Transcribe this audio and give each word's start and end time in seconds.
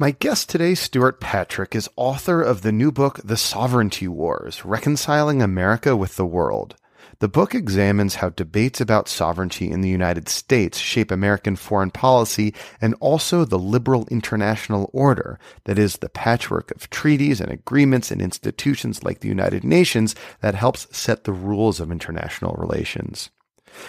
My 0.00 0.12
guest 0.12 0.48
today, 0.48 0.76
Stuart 0.76 1.20
Patrick, 1.20 1.74
is 1.74 1.90
author 1.96 2.40
of 2.40 2.62
the 2.62 2.70
new 2.70 2.92
book, 2.92 3.20
The 3.24 3.36
Sovereignty 3.36 4.06
Wars 4.06 4.64
Reconciling 4.64 5.42
America 5.42 5.96
with 5.96 6.14
the 6.14 6.24
World. 6.24 6.76
The 7.18 7.26
book 7.26 7.52
examines 7.52 8.14
how 8.14 8.28
debates 8.28 8.80
about 8.80 9.08
sovereignty 9.08 9.68
in 9.68 9.80
the 9.80 9.88
United 9.88 10.28
States 10.28 10.78
shape 10.78 11.10
American 11.10 11.56
foreign 11.56 11.90
policy 11.90 12.54
and 12.80 12.94
also 13.00 13.44
the 13.44 13.58
liberal 13.58 14.06
international 14.08 14.88
order, 14.92 15.40
that 15.64 15.80
is, 15.80 15.96
the 15.96 16.08
patchwork 16.08 16.70
of 16.76 16.88
treaties 16.90 17.40
and 17.40 17.50
agreements 17.50 18.12
and 18.12 18.22
institutions 18.22 19.02
like 19.02 19.18
the 19.18 19.26
United 19.26 19.64
Nations 19.64 20.14
that 20.42 20.54
helps 20.54 20.86
set 20.96 21.24
the 21.24 21.32
rules 21.32 21.80
of 21.80 21.90
international 21.90 22.54
relations. 22.56 23.30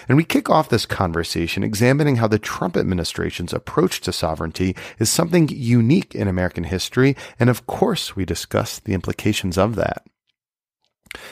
And 0.07 0.17
we 0.17 0.23
kick 0.23 0.49
off 0.49 0.69
this 0.69 0.85
conversation 0.85 1.63
examining 1.63 2.17
how 2.17 2.27
the 2.27 2.39
Trump 2.39 2.75
administration's 2.75 3.53
approach 3.53 4.01
to 4.01 4.11
sovereignty 4.11 4.75
is 4.97 5.09
something 5.09 5.49
unique 5.49 6.15
in 6.15 6.27
American 6.27 6.65
history. 6.65 7.15
And 7.39 7.49
of 7.49 7.67
course, 7.67 8.15
we 8.15 8.25
discuss 8.25 8.79
the 8.79 8.93
implications 8.93 9.57
of 9.57 9.75
that. 9.75 10.03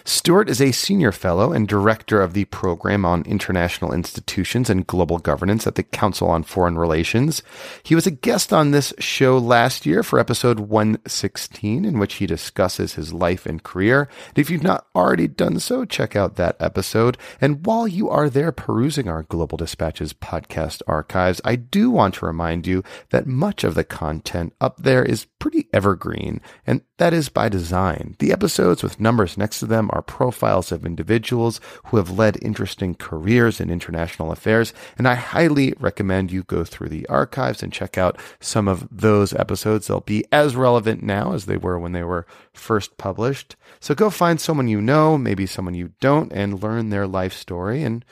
Stuart 0.03 0.49
is 0.49 0.59
a 0.59 0.71
senior 0.71 1.11
fellow 1.11 1.51
and 1.51 1.67
director 1.67 2.21
of 2.21 2.33
the 2.33 2.45
program 2.45 3.05
on 3.05 3.21
international 3.23 3.93
institutions 3.93 4.69
and 4.69 4.87
global 4.87 5.19
governance 5.19 5.67
at 5.67 5.75
the 5.75 5.83
Council 5.83 6.29
on 6.29 6.43
Foreign 6.43 6.77
Relations. 6.77 7.43
He 7.83 7.93
was 7.93 8.07
a 8.07 8.11
guest 8.11 8.51
on 8.51 8.71
this 8.71 8.93
show 8.97 9.37
last 9.37 9.85
year 9.85 10.01
for 10.01 10.19
episode 10.19 10.59
116, 10.59 11.85
in 11.85 11.99
which 11.99 12.15
he 12.15 12.25
discusses 12.25 12.93
his 12.93 13.13
life 13.13 13.45
and 13.45 13.61
career. 13.61 14.09
And 14.29 14.39
if 14.39 14.49
you've 14.49 14.63
not 14.63 14.87
already 14.95 15.27
done 15.27 15.59
so, 15.59 15.85
check 15.85 16.15
out 16.15 16.37
that 16.37 16.57
episode. 16.59 17.17
And 17.39 17.65
while 17.65 17.87
you 17.87 18.09
are 18.09 18.29
there 18.29 18.51
perusing 18.51 19.07
our 19.07 19.23
Global 19.23 19.57
Dispatches 19.57 20.13
podcast 20.13 20.81
archives, 20.87 21.39
I 21.45 21.55
do 21.55 21.91
want 21.91 22.15
to 22.15 22.25
remind 22.25 22.65
you 22.65 22.83
that 23.11 23.27
much 23.27 23.63
of 23.63 23.75
the 23.75 23.83
content 23.83 24.53
up 24.59 24.77
there 24.77 25.03
is 25.03 25.27
pretty 25.39 25.67
evergreen, 25.71 26.41
and 26.65 26.81
that 26.97 27.13
is 27.13 27.29
by 27.29 27.47
design. 27.47 28.15
The 28.19 28.31
episodes 28.31 28.81
with 28.81 28.99
numbers 28.99 29.37
next 29.37 29.59
to 29.59 29.66
them 29.67 29.89
are 29.93 30.01
profiles 30.01 30.71
of 30.71 30.85
individuals 30.85 31.59
who 31.85 31.97
have 31.97 32.09
led 32.09 32.41
interesting 32.41 32.95
careers 32.95 33.59
in 33.59 33.69
international 33.69 34.31
affairs, 34.31 34.73
and 34.97 35.07
I 35.07 35.15
highly 35.15 35.73
recommend 35.79 36.31
you 36.31 36.43
go 36.43 36.63
through 36.63 36.89
the 36.89 37.05
archives 37.07 37.61
and 37.61 37.71
check 37.71 37.97
out 37.97 38.19
some 38.39 38.67
of 38.67 38.87
those 38.91 39.33
episodes. 39.33 39.87
They'll 39.87 40.01
be 40.01 40.25
as 40.31 40.55
relevant 40.55 41.03
now 41.03 41.33
as 41.33 41.45
they 41.45 41.57
were 41.57 41.79
when 41.79 41.91
they 41.91 42.03
were 42.03 42.25
first 42.53 42.97
published. 42.97 43.55
So 43.79 43.93
go 43.95 44.09
find 44.09 44.41
someone 44.41 44.67
you 44.67 44.81
know, 44.81 45.17
maybe 45.17 45.45
someone 45.45 45.75
you 45.75 45.91
don't, 45.99 46.31
and 46.33 46.61
learn 46.61 46.89
their 46.89 47.07
life 47.07 47.33
story 47.33 47.83
and 47.83 48.03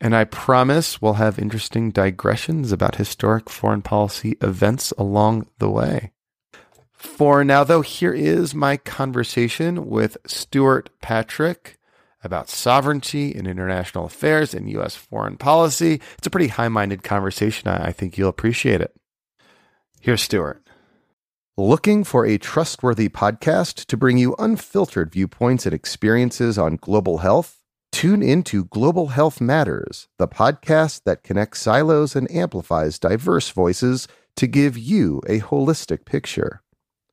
and 0.00 0.16
I 0.16 0.24
promise 0.24 1.02
we'll 1.02 1.14
have 1.14 1.38
interesting 1.38 1.90
digressions 1.90 2.72
about 2.72 2.94
historic 2.94 3.50
foreign 3.50 3.82
policy 3.82 4.38
events 4.40 4.92
along 4.92 5.46
the 5.58 5.68
way. 5.68 6.12
For 7.00 7.44
now, 7.44 7.64
though, 7.64 7.80
here 7.80 8.12
is 8.12 8.54
my 8.54 8.76
conversation 8.76 9.88
with 9.88 10.18
Stuart 10.26 10.90
Patrick 11.00 11.78
about 12.22 12.50
sovereignty 12.50 13.34
in 13.34 13.46
international 13.46 14.04
affairs 14.04 14.52
and 14.52 14.68
U.S. 14.72 14.96
foreign 14.96 15.38
policy. 15.38 16.02
It's 16.18 16.26
a 16.26 16.30
pretty 16.30 16.48
high 16.48 16.68
minded 16.68 17.02
conversation. 17.02 17.70
I 17.70 17.90
think 17.92 18.18
you'll 18.18 18.28
appreciate 18.28 18.82
it. 18.82 18.94
Here's 20.02 20.20
Stuart. 20.20 20.62
Looking 21.56 22.04
for 22.04 22.26
a 22.26 22.36
trustworthy 22.36 23.08
podcast 23.08 23.86
to 23.86 23.96
bring 23.96 24.18
you 24.18 24.34
unfiltered 24.38 25.10
viewpoints 25.10 25.64
and 25.64 25.74
experiences 25.74 26.58
on 26.58 26.76
global 26.76 27.18
health? 27.18 27.62
Tune 27.92 28.22
into 28.22 28.66
Global 28.66 29.06
Health 29.06 29.40
Matters, 29.40 30.08
the 30.18 30.28
podcast 30.28 31.04
that 31.04 31.22
connects 31.22 31.62
silos 31.62 32.14
and 32.14 32.30
amplifies 32.30 32.98
diverse 32.98 33.48
voices 33.48 34.06
to 34.36 34.46
give 34.46 34.76
you 34.76 35.22
a 35.26 35.40
holistic 35.40 36.04
picture. 36.04 36.60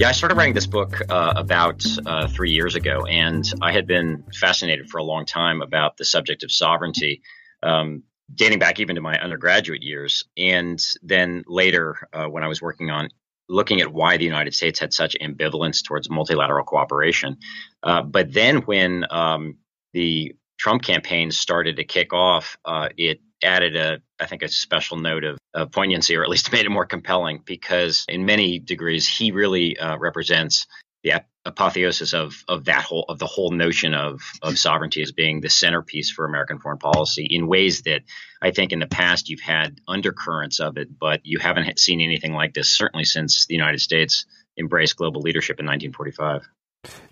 Yeah, 0.00 0.08
I 0.08 0.12
started 0.12 0.38
writing 0.38 0.54
this 0.54 0.66
book 0.66 1.02
uh, 1.10 1.34
about 1.36 1.84
uh, 2.06 2.26
three 2.26 2.52
years 2.52 2.74
ago, 2.74 3.04
and 3.04 3.44
I 3.60 3.70
had 3.70 3.86
been 3.86 4.24
fascinated 4.32 4.88
for 4.88 4.96
a 4.96 5.02
long 5.02 5.26
time 5.26 5.60
about 5.60 5.98
the 5.98 6.06
subject 6.06 6.42
of 6.42 6.50
sovereignty, 6.50 7.20
um, 7.62 8.04
dating 8.34 8.60
back 8.60 8.80
even 8.80 8.94
to 8.94 9.02
my 9.02 9.18
undergraduate 9.18 9.82
years. 9.82 10.24
And 10.38 10.82
then 11.02 11.44
later, 11.46 12.08
uh, 12.14 12.24
when 12.24 12.42
I 12.42 12.48
was 12.48 12.62
working 12.62 12.88
on 12.88 13.10
looking 13.46 13.82
at 13.82 13.92
why 13.92 14.16
the 14.16 14.24
United 14.24 14.54
States 14.54 14.80
had 14.80 14.94
such 14.94 15.18
ambivalence 15.20 15.84
towards 15.84 16.08
multilateral 16.08 16.64
cooperation. 16.64 17.36
Uh, 17.82 18.02
but 18.02 18.32
then 18.32 18.62
when 18.62 19.04
um, 19.10 19.58
the 19.92 20.34
Trump 20.60 20.82
campaign 20.82 21.30
started 21.30 21.76
to 21.76 21.84
kick 21.84 22.12
off, 22.12 22.58
uh, 22.66 22.90
it 22.98 23.20
added 23.42 23.76
a, 23.76 24.02
I 24.20 24.26
think, 24.26 24.42
a 24.42 24.48
special 24.48 24.98
note 24.98 25.24
of, 25.24 25.38
of, 25.54 25.72
poignancy, 25.72 26.14
or 26.16 26.22
at 26.22 26.28
least 26.28 26.52
made 26.52 26.66
it 26.66 26.70
more 26.70 26.84
compelling, 26.84 27.42
because 27.46 28.04
in 28.08 28.26
many 28.26 28.58
degrees 28.58 29.08
he 29.08 29.32
really 29.32 29.78
uh, 29.78 29.96
represents 29.96 30.66
the 31.02 31.22
apotheosis 31.46 32.12
of 32.12 32.44
of 32.46 32.66
that 32.66 32.82
whole 32.82 33.06
of 33.08 33.18
the 33.18 33.26
whole 33.26 33.50
notion 33.50 33.94
of 33.94 34.20
of 34.42 34.58
sovereignty 34.58 35.00
as 35.00 35.12
being 35.12 35.40
the 35.40 35.48
centerpiece 35.48 36.10
for 36.10 36.26
American 36.26 36.58
foreign 36.58 36.76
policy 36.76 37.24
in 37.24 37.46
ways 37.46 37.80
that 37.82 38.02
I 38.42 38.50
think 38.50 38.72
in 38.72 38.80
the 38.80 38.86
past 38.86 39.30
you've 39.30 39.40
had 39.40 39.80
undercurrents 39.88 40.60
of 40.60 40.76
it, 40.76 40.88
but 40.98 41.20
you 41.24 41.38
haven't 41.38 41.78
seen 41.78 42.02
anything 42.02 42.34
like 42.34 42.52
this 42.52 42.68
certainly 42.68 43.04
since 43.04 43.46
the 43.46 43.54
United 43.54 43.80
States 43.80 44.26
embraced 44.58 44.96
global 44.96 45.22
leadership 45.22 45.58
in 45.58 45.64
1945. 45.64 46.46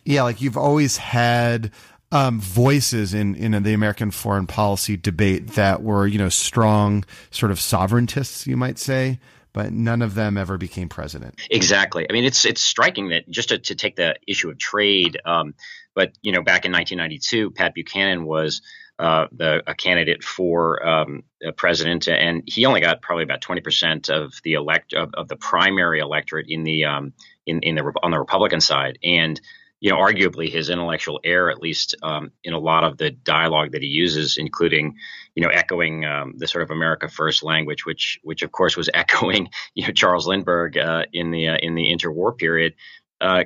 Yeah, 0.04 0.24
like 0.24 0.42
you've 0.42 0.58
always 0.58 0.98
had 0.98 1.72
um, 2.10 2.40
voices 2.40 3.12
in 3.12 3.34
in 3.34 3.62
the 3.62 3.74
American 3.74 4.10
foreign 4.10 4.46
policy 4.46 4.96
debate 4.96 5.48
that 5.48 5.82
were 5.82 6.06
you 6.06 6.18
know 6.18 6.28
strong 6.28 7.04
sort 7.30 7.52
of 7.52 7.58
sovereigntists, 7.58 8.46
you 8.46 8.56
might 8.56 8.78
say, 8.78 9.18
but 9.52 9.72
none 9.72 10.02
of 10.02 10.14
them 10.14 10.38
ever 10.38 10.56
became 10.56 10.88
president. 10.88 11.38
Exactly. 11.50 12.06
I 12.08 12.12
mean, 12.12 12.24
it's 12.24 12.44
it's 12.44 12.62
striking 12.62 13.08
that 13.10 13.28
just 13.28 13.50
to, 13.50 13.58
to 13.58 13.74
take 13.74 13.96
the 13.96 14.16
issue 14.26 14.48
of 14.48 14.58
trade, 14.58 15.20
um, 15.24 15.54
but 15.94 16.12
you 16.22 16.32
know, 16.32 16.42
back 16.42 16.64
in 16.64 16.72
1992, 16.72 17.50
Pat 17.52 17.74
Buchanan 17.74 18.24
was. 18.24 18.62
Uh, 19.00 19.28
the, 19.30 19.62
a 19.68 19.76
candidate 19.76 20.24
for 20.24 20.84
um, 20.84 21.22
president, 21.54 22.08
and 22.08 22.42
he 22.46 22.66
only 22.66 22.80
got 22.80 23.00
probably 23.00 23.22
about 23.22 23.40
twenty 23.40 23.60
percent 23.60 24.10
of 24.10 24.40
the 24.42 24.54
elect 24.54 24.92
of, 24.92 25.14
of, 25.14 25.28
the 25.28 25.36
primary 25.36 26.00
electorate 26.00 26.46
in 26.48 26.64
the 26.64 26.84
um, 26.84 27.12
in 27.46 27.60
in 27.60 27.76
the 27.76 27.92
on 28.02 28.10
the 28.10 28.18
Republican 28.18 28.60
side, 28.60 28.98
and 29.04 29.40
you 29.80 29.90
know, 29.90 29.96
arguably 29.96 30.50
his 30.50 30.70
intellectual 30.70 31.20
error, 31.22 31.50
at 31.50 31.62
least 31.62 31.94
um, 32.02 32.32
in 32.42 32.52
a 32.52 32.58
lot 32.58 32.84
of 32.84 32.98
the 32.98 33.10
dialogue 33.10 33.72
that 33.72 33.82
he 33.82 33.88
uses, 33.88 34.36
including, 34.36 34.96
you 35.34 35.42
know, 35.42 35.50
echoing 35.50 36.04
um, 36.04 36.34
the 36.36 36.48
sort 36.48 36.62
of 36.62 36.70
America 36.70 37.08
First 37.08 37.44
language, 37.44 37.86
which, 37.86 38.18
which 38.22 38.42
of 38.42 38.50
course 38.50 38.76
was 38.76 38.90
echoing, 38.94 39.48
you 39.74 39.86
know, 39.86 39.92
Charles 39.92 40.26
Lindbergh 40.26 40.76
uh, 40.76 41.04
in 41.12 41.30
the 41.30 41.48
uh, 41.48 41.56
in 41.56 41.74
the 41.74 41.92
interwar 41.92 42.36
period. 42.36 42.74
Uh, 43.20 43.44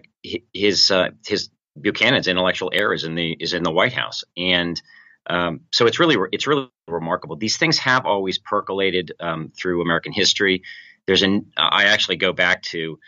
his 0.53 0.91
uh, 0.91 1.11
his 1.27 1.51
Buchanan's 1.77 2.29
intellectual 2.29 2.71
error 2.75 2.95
is 2.95 3.05
in 3.05 3.15
the 3.15 3.37
is 3.39 3.53
in 3.53 3.63
the 3.63 3.71
White 3.71 3.95
House, 3.95 4.25
and 4.37 4.81
um, 5.29 5.61
so 5.71 5.87
it's 5.87 5.99
really 5.99 6.17
it's 6.33 6.47
really 6.47 6.69
remarkable. 6.89 7.37
These 7.37 7.57
things 7.57 7.79
have 7.79 8.07
always 8.07 8.39
percolated 8.39 9.13
um, 9.21 9.53
through 9.57 9.83
American 9.83 10.13
history. 10.13 10.63
There's 11.07 11.23
an 11.23 11.53
I 11.57 11.85
actually 11.85 12.17
go 12.17 12.33
back 12.33 12.63
to 12.63 12.99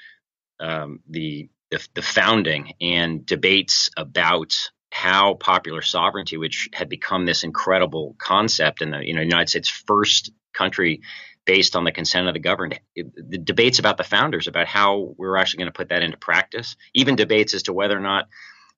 um, 0.61 1.01
the 1.09 1.49
the, 1.75 1.89
the 1.95 2.03
founding 2.03 2.73
and 2.81 3.27
debates 3.27 3.91
about 3.97 4.55
how 4.91 5.35
popular 5.35 5.83
sovereignty, 5.83 6.37
which 6.37 6.69
had 6.73 6.89
become 6.89 7.27
this 7.27 7.43
incredible 7.43 8.15
concept 8.19 8.81
in 8.81 8.91
the 8.91 9.05
you 9.05 9.15
know 9.15 9.23
United 9.23 9.49
States 9.49 9.69
first 9.69 10.31
country 10.53 11.03
based 11.45 11.75
on 11.77 11.85
the 11.85 11.93
consent 11.93 12.29
of 12.29 12.35
the 12.35 12.41
governed. 12.41 12.79
The 12.95 13.39
debates 13.39 13.81
about 13.81 13.97
the 13.97 14.05
founders 14.05 14.47
about 14.47 14.69
how 14.69 15.15
we're 15.19 15.37
actually 15.37 15.59
going 15.59 15.73
to 15.73 15.77
put 15.77 15.89
that 15.89 16.03
into 16.03 16.17
practice, 16.17 16.77
even 16.95 17.17
debates 17.17 17.55
as 17.55 17.65
to 17.65 17.73
whether 17.73 17.97
or 17.97 18.01
not 18.01 18.29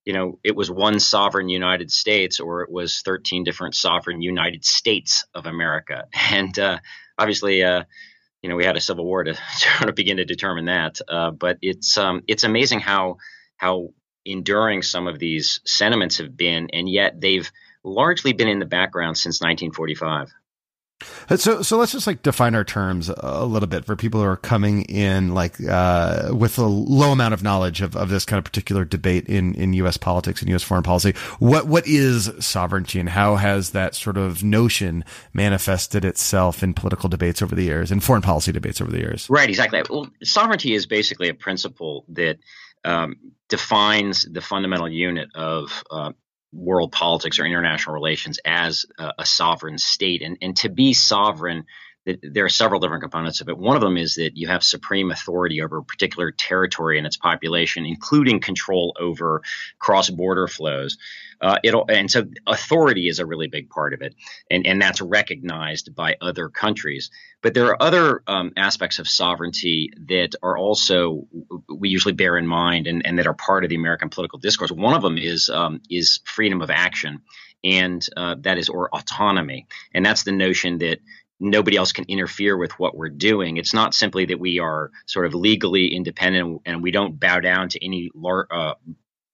you 0.07 0.13
know, 0.13 0.39
it 0.45 0.55
was 0.55 0.71
one 0.71 1.01
sovereign 1.01 1.49
United 1.49 1.91
States 1.91 2.39
or 2.39 2.63
it 2.63 2.71
was 2.71 3.03
13 3.05 3.43
different 3.43 3.75
sovereign 3.75 4.23
United 4.23 4.65
States 4.65 5.27
of 5.35 5.47
America. 5.47 6.07
And 6.31 6.57
uh, 6.59 6.79
obviously, 7.19 7.65
uh, 7.65 7.83
you 8.47 8.51
know, 8.51 8.57
we 8.57 8.65
had 8.65 8.77
a 8.77 8.81
civil 8.81 9.05
war 9.05 9.25
to 9.25 9.35
sort 9.57 9.89
of 9.89 9.97
begin 9.97 10.19
to 10.19 10.25
determine 10.25 10.67
that. 10.67 11.01
Uh, 11.09 11.33
but 11.33 11.59
it's 11.63 11.99
um, 11.99 12.23
it's 12.29 12.45
amazing 12.45 12.79
how 12.79 13.17
how 13.57 13.89
enduring 14.25 14.83
some 14.83 15.09
of 15.09 15.19
these 15.19 15.61
sentiments 15.65 16.19
have 16.19 16.37
been, 16.37 16.69
and 16.73 16.89
yet 16.89 17.21
they've 17.21 17.51
largely 17.83 18.33
been 18.33 18.47
in 18.47 18.61
the 18.61 18.65
background 18.65 19.19
since 19.19 19.41
1945. 19.41 20.33
Uh, 21.29 21.37
so, 21.37 21.61
so 21.61 21.77
let's 21.77 21.93
just 21.93 22.07
like 22.07 22.23
define 22.23 22.55
our 22.55 22.65
terms 22.65 23.11
a 23.11 23.45
little 23.45 23.67
bit 23.67 23.85
for 23.85 23.97
people 23.97 24.21
who 24.21 24.27
are 24.27 24.37
coming 24.37 24.83
in 24.83 25.35
like 25.35 25.57
uh, 25.69 26.31
with 26.33 26.59
a 26.59 26.65
low 26.65 27.13
amount 27.13 27.35
of 27.35 27.43
knowledge 27.43 27.83
of, 27.83 27.95
of 27.97 28.09
this 28.09 28.25
kind 28.25 28.39
of 28.39 28.45
particular 28.45 28.85
debate 28.85 29.27
in, 29.29 29.55
in 29.57 29.75
U.S. 29.75 29.99
politics 29.99 30.41
and 30.41 30.49
U.S. 30.51 30.63
foreign 30.63 30.83
policy. 30.83 31.13
What 31.39 31.67
what 31.67 31.87
is 31.87 32.31
sovereignty, 32.41 32.99
and 32.99 33.11
how 33.11 33.37
has 33.37 33.71
that 33.71 33.95
sort 33.95 34.17
of 34.17 34.43
notion 34.43 35.05
manifested 35.35 36.05
itself 36.05 36.63
in 36.63 36.73
political 36.73 37.09
debates 37.09 37.43
over 37.43 37.55
the 37.55 37.65
years 37.65 37.93
and 37.93 38.03
foreign 38.03 38.23
policy 38.23 38.53
debates 38.53 38.81
over 38.81 38.91
the 38.91 38.99
years? 38.99 39.29
Right, 39.29 39.49
exactly. 39.49 39.83
Well, 39.91 40.09
sovereignty 40.23 40.73
is 40.73 40.87
basically 40.87 41.29
a 41.29 41.35
principle 41.35 42.05
that 42.09 42.39
um, 42.85 43.17
defines 43.49 44.23
the 44.23 44.41
fundamental 44.41 44.89
unit 44.89 45.29
of 45.35 45.85
uh, 45.91 46.13
world 46.57 46.93
politics 46.93 47.39
or 47.39 47.45
international 47.45 47.95
relations 47.95 48.39
as 48.45 48.87
a, 48.99 49.13
a 49.21 49.27
sovereign 49.27 49.79
state. 49.79 50.23
And, 50.23 50.39
and 50.41 50.57
to 50.59 50.69
be 50.69 50.93
sovereign, 50.93 51.67
there 52.23 52.45
are 52.45 52.49
several 52.49 52.81
different 52.81 53.03
components 53.03 53.41
of 53.41 53.49
it. 53.49 53.59
One 53.59 53.77
of 53.77 53.83
them 53.83 53.97
is 53.97 54.15
that 54.15 54.37
you 54.37 54.47
have 54.47 54.63
supreme 54.63 55.11
authority 55.11 55.63
over 55.63 55.79
a 55.79 55.85
particular 55.85 56.31
territory 56.31 56.99
and 56.99 57.07
its 57.07 57.17
population, 57.17 57.85
including 57.85 58.41
control 58.41 58.97
over 59.01 59.43
cross-border 59.79 60.47
flows. 60.47 60.99
Uh, 61.41 61.59
it'll 61.63 61.85
and 61.89 62.11
so 62.11 62.25
authority 62.47 63.09
is 63.09 63.19
a 63.19 63.27
really 63.27 63.49
big 63.49 63.69
part 63.69 63.93
of 63.93 64.01
it, 64.03 64.15
and 64.51 64.67
and 64.67 64.81
that's 64.81 65.03
recognized 65.03 65.95
by 65.95 66.17
other 66.21 66.49
countries. 66.49 67.11
But 67.43 67.53
there 67.55 67.67
are 67.67 67.83
other 67.83 68.23
um, 68.27 68.53
aspects 68.57 68.99
of 68.99 69.09
sovereignty 69.09 69.91
that 70.09 70.35
are 70.43 70.57
also 70.57 71.27
we 71.69 71.91
usually 71.91 72.15
bear 72.15 72.39
in 72.39 72.47
mind 72.47 72.87
and, 72.87 73.05
and 73.05 73.19
that 73.19 73.27
are 73.27 73.35
part 73.35 73.65
of 73.65 73.71
the 73.71 73.77
American 73.77 74.09
political 74.09 74.39
discourse. 74.39 74.73
One 74.73 74.95
of 74.95 75.03
them 75.03 75.19
is 75.19 75.51
um, 75.51 75.83
is 75.91 76.21
freedom 76.25 76.63
of 76.63 76.71
action, 76.71 77.21
and 77.63 78.07
uh, 78.17 78.37
that 78.41 78.57
is 78.57 78.71
or 78.71 78.89
autonomy, 78.95 79.67
and 79.93 80.07
that's 80.07 80.23
the 80.23 80.33
notion 80.33 80.79
that 80.79 81.01
nobody 81.39 81.77
else 81.77 81.93
can 81.93 82.05
interfere 82.09 82.57
with 82.57 82.73
what 82.79 82.97
we're 82.97 83.09
doing. 83.09 83.57
It's 83.57 83.75
not 83.75 83.95
simply 83.95 84.27
that 84.27 84.41
we 84.41 84.59
are 84.59 84.91
sort 85.07 85.27
of 85.27 85.35
legally 85.35 85.89
independent 85.89 86.63
and 86.65 86.83
we 86.83 86.91
don't 86.91 87.19
bow 87.21 87.41
down 87.41 87.69
to 87.71 87.85
any 87.85 88.11
lar- 88.15 88.49
uh, 88.51 88.75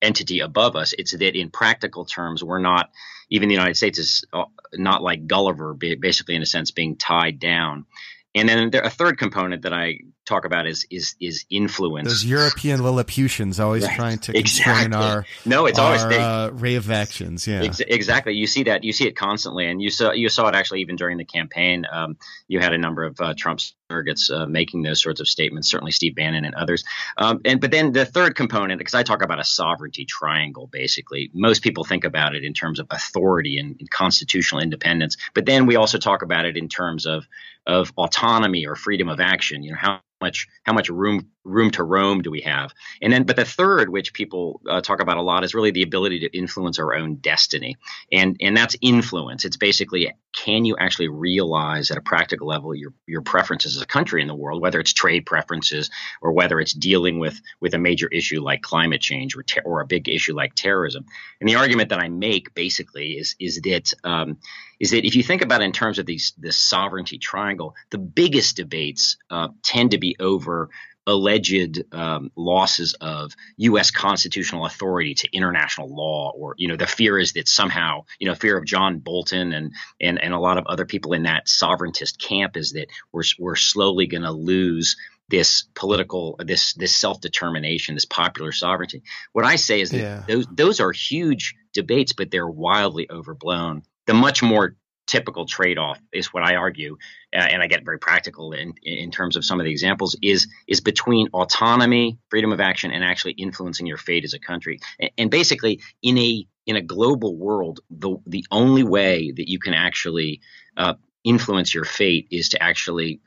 entity 0.00 0.40
above 0.40 0.74
us. 0.74 0.94
It's 0.98 1.16
that 1.16 1.36
in 1.36 1.50
practical 1.50 2.04
terms, 2.04 2.42
we're 2.42 2.58
not, 2.58 2.90
even 3.30 3.48
the 3.48 3.54
United 3.54 3.76
States 3.76 3.98
is 3.98 4.24
uh, 4.32 4.44
not 4.74 5.02
like 5.02 5.26
Gulliver, 5.26 5.74
basically, 5.74 6.34
in 6.34 6.42
a 6.42 6.46
sense, 6.46 6.72
being 6.72 6.96
tied 6.96 7.38
down. 7.38 7.86
And 8.34 8.48
then 8.48 8.70
there, 8.70 8.82
a 8.82 8.90
third 8.90 9.18
component 9.18 9.62
that 9.62 9.72
I 9.72 9.98
talk 10.24 10.44
about 10.44 10.66
is 10.66 10.86
is 10.90 11.14
is 11.20 11.44
influence. 11.50 12.08
Those 12.08 12.24
European 12.24 12.82
Lilliputians 12.82 13.58
always 13.60 13.84
right. 13.84 13.96
trying 13.96 14.18
to 14.18 14.32
constrain 14.32 14.86
exactly. 14.86 14.96
our 14.96 15.26
no, 15.44 15.66
it's 15.66 15.78
our, 15.78 15.86
always 15.86 16.06
they, 16.06 16.18
uh, 16.18 16.50
ray 16.50 16.76
of 16.76 16.90
actions. 16.90 17.46
Yeah, 17.46 17.62
ex- 17.62 17.80
exactly. 17.80 18.34
You 18.34 18.46
see 18.46 18.64
that 18.64 18.84
you 18.84 18.92
see 18.92 19.06
it 19.06 19.16
constantly, 19.16 19.66
and 19.66 19.82
you 19.82 19.90
saw 19.90 20.12
you 20.12 20.28
saw 20.28 20.48
it 20.48 20.54
actually 20.54 20.80
even 20.80 20.96
during 20.96 21.18
the 21.18 21.24
campaign. 21.24 21.86
Um, 21.90 22.16
you 22.48 22.60
had 22.60 22.72
a 22.72 22.78
number 22.78 23.04
of 23.04 23.20
uh, 23.20 23.34
Trump 23.36 23.60
surrogates 23.90 24.30
uh, 24.30 24.46
making 24.46 24.82
those 24.82 25.02
sorts 25.02 25.20
of 25.20 25.28
statements. 25.28 25.70
Certainly 25.70 25.92
Steve 25.92 26.14
Bannon 26.14 26.44
and 26.44 26.54
others. 26.54 26.84
Um, 27.16 27.40
and 27.44 27.60
but 27.60 27.70
then 27.70 27.92
the 27.92 28.06
third 28.06 28.34
component, 28.36 28.78
because 28.78 28.94
I 28.94 29.02
talk 29.02 29.22
about 29.22 29.40
a 29.40 29.44
sovereignty 29.44 30.04
triangle, 30.04 30.66
basically, 30.66 31.30
most 31.34 31.62
people 31.62 31.84
think 31.84 32.04
about 32.04 32.34
it 32.34 32.44
in 32.44 32.54
terms 32.54 32.78
of 32.78 32.86
authority 32.90 33.58
and, 33.58 33.76
and 33.78 33.90
constitutional 33.90 34.60
independence. 34.60 35.16
But 35.34 35.46
then 35.46 35.66
we 35.66 35.76
also 35.76 35.98
talk 35.98 36.22
about 36.22 36.44
it 36.44 36.56
in 36.56 36.68
terms 36.68 37.06
of 37.06 37.26
of 37.66 37.92
autonomy 37.96 38.66
or 38.66 38.74
freedom 38.74 39.08
of 39.08 39.20
action. 39.20 39.62
You 39.62 39.72
know 39.72 39.78
how 39.80 40.00
much 40.22 40.48
how 40.62 40.72
much 40.72 40.88
room 40.88 41.28
room 41.44 41.70
to 41.72 41.82
roam 41.82 42.22
do 42.22 42.30
we 42.30 42.40
have? 42.42 42.72
And 43.02 43.12
then, 43.12 43.24
but 43.24 43.36
the 43.36 43.44
third, 43.44 43.90
which 43.90 44.14
people 44.14 44.62
uh, 44.70 44.80
talk 44.80 45.00
about 45.00 45.18
a 45.18 45.22
lot, 45.22 45.44
is 45.44 45.54
really 45.54 45.72
the 45.72 45.82
ability 45.82 46.20
to 46.20 46.36
influence 46.36 46.78
our 46.78 46.94
own 46.94 47.16
destiny, 47.16 47.76
and 48.10 48.36
and 48.40 48.56
that's 48.56 48.76
influence. 48.80 49.44
It's 49.44 49.58
basically 49.58 50.14
can 50.32 50.64
you 50.64 50.76
actually 50.78 51.08
realize 51.08 51.90
at 51.90 51.98
a 51.98 52.02
practical 52.02 52.46
level 52.46 52.74
your 52.74 52.92
your 53.06 53.22
preferences 53.22 53.76
as 53.76 53.82
a 53.82 53.86
country 53.86 54.22
in 54.22 54.28
the 54.28 54.34
world, 54.34 54.60
whether 54.60 54.80
it's 54.80 54.92
trade 54.92 55.26
preferences 55.26 55.90
or 56.20 56.32
whether 56.32 56.60
it's 56.60 56.72
dealing 56.72 57.18
with 57.18 57.40
with 57.60 57.74
a 57.74 57.78
major 57.78 58.08
issue 58.08 58.40
like 58.40 58.62
climate 58.62 59.00
change 59.00 59.36
or 59.36 59.42
ter- 59.42 59.62
or 59.64 59.80
a 59.80 59.86
big 59.86 60.08
issue 60.08 60.34
like 60.34 60.54
terrorism. 60.54 61.04
And 61.40 61.48
the 61.48 61.56
argument 61.56 61.90
that 61.90 62.00
I 62.00 62.08
make 62.08 62.54
basically 62.54 63.12
is 63.12 63.36
is 63.38 63.60
that 63.62 63.92
um, 64.04 64.38
is 64.80 64.90
that 64.90 65.06
if 65.06 65.14
you 65.14 65.22
think 65.22 65.42
about 65.42 65.60
it 65.60 65.64
in 65.64 65.72
terms 65.72 65.98
of 65.98 66.06
these 66.06 66.32
this 66.38 66.56
sovereignty 66.56 67.18
triangle, 67.18 67.74
the 67.90 67.98
biggest 67.98 68.56
debates 68.56 69.16
uh, 69.30 69.48
tend 69.62 69.92
to 69.92 69.98
be 69.98 70.16
over 70.18 70.70
alleged 71.06 71.82
um, 71.92 72.30
losses 72.36 72.94
of 73.00 73.32
U.S. 73.58 73.90
constitutional 73.90 74.66
authority 74.66 75.14
to 75.14 75.28
international 75.32 75.94
law, 75.94 76.32
or 76.34 76.54
you 76.58 76.68
know, 76.68 76.76
the 76.76 76.86
fear 76.86 77.18
is 77.18 77.32
that 77.32 77.48
somehow, 77.48 78.04
you 78.18 78.28
know, 78.28 78.34
fear 78.34 78.56
of 78.56 78.64
John 78.64 78.98
Bolton 78.98 79.52
and 79.52 79.72
and 80.00 80.22
and 80.22 80.32
a 80.32 80.38
lot 80.38 80.58
of 80.58 80.66
other 80.66 80.84
people 80.84 81.12
in 81.12 81.24
that 81.24 81.48
sovereigntist 81.48 82.20
camp 82.20 82.56
is 82.56 82.72
that 82.72 82.88
we're 83.12 83.24
we're 83.38 83.56
slowly 83.56 84.06
going 84.06 84.22
to 84.22 84.32
lose 84.32 84.96
this 85.28 85.64
political 85.74 86.36
this 86.44 86.74
this 86.74 86.94
self 86.94 87.20
determination, 87.20 87.94
this 87.94 88.04
popular 88.04 88.52
sovereignty. 88.52 89.02
What 89.32 89.44
I 89.44 89.56
say 89.56 89.80
is 89.80 89.90
that 89.90 89.98
yeah. 89.98 90.24
those 90.28 90.46
those 90.52 90.80
are 90.80 90.92
huge 90.92 91.54
debates, 91.72 92.12
but 92.12 92.30
they're 92.30 92.48
wildly 92.48 93.10
overblown. 93.10 93.82
The 94.06 94.14
much 94.14 94.42
more 94.42 94.76
typical 95.06 95.46
trade-off 95.46 96.00
is 96.12 96.32
what 96.32 96.42
I 96.42 96.56
argue, 96.56 96.96
uh, 97.34 97.38
and 97.38 97.62
I 97.62 97.66
get 97.66 97.84
very 97.84 97.98
practical 97.98 98.52
in 98.52 98.74
in 98.82 99.10
terms 99.10 99.36
of 99.36 99.44
some 99.44 99.60
of 99.60 99.64
the 99.64 99.70
examples 99.70 100.16
is 100.22 100.46
is 100.66 100.80
between 100.80 101.28
autonomy, 101.28 102.18
freedom 102.30 102.52
of 102.52 102.60
action, 102.60 102.90
and 102.90 103.04
actually 103.04 103.32
influencing 103.32 103.86
your 103.86 103.98
fate 103.98 104.24
as 104.24 104.34
a 104.34 104.38
country. 104.38 104.78
And, 104.98 105.10
and 105.18 105.30
basically, 105.30 105.80
in 106.02 106.18
a 106.18 106.46
in 106.66 106.76
a 106.76 106.82
global 106.82 107.36
world, 107.36 107.80
the 107.90 108.16
the 108.26 108.46
only 108.50 108.84
way 108.84 109.32
that 109.32 109.50
you 109.50 109.58
can 109.58 109.74
actually 109.74 110.40
uh, 110.76 110.94
influence 111.24 111.74
your 111.74 111.84
fate 111.84 112.28
is 112.30 112.50
to 112.50 112.62
actually 112.62 113.20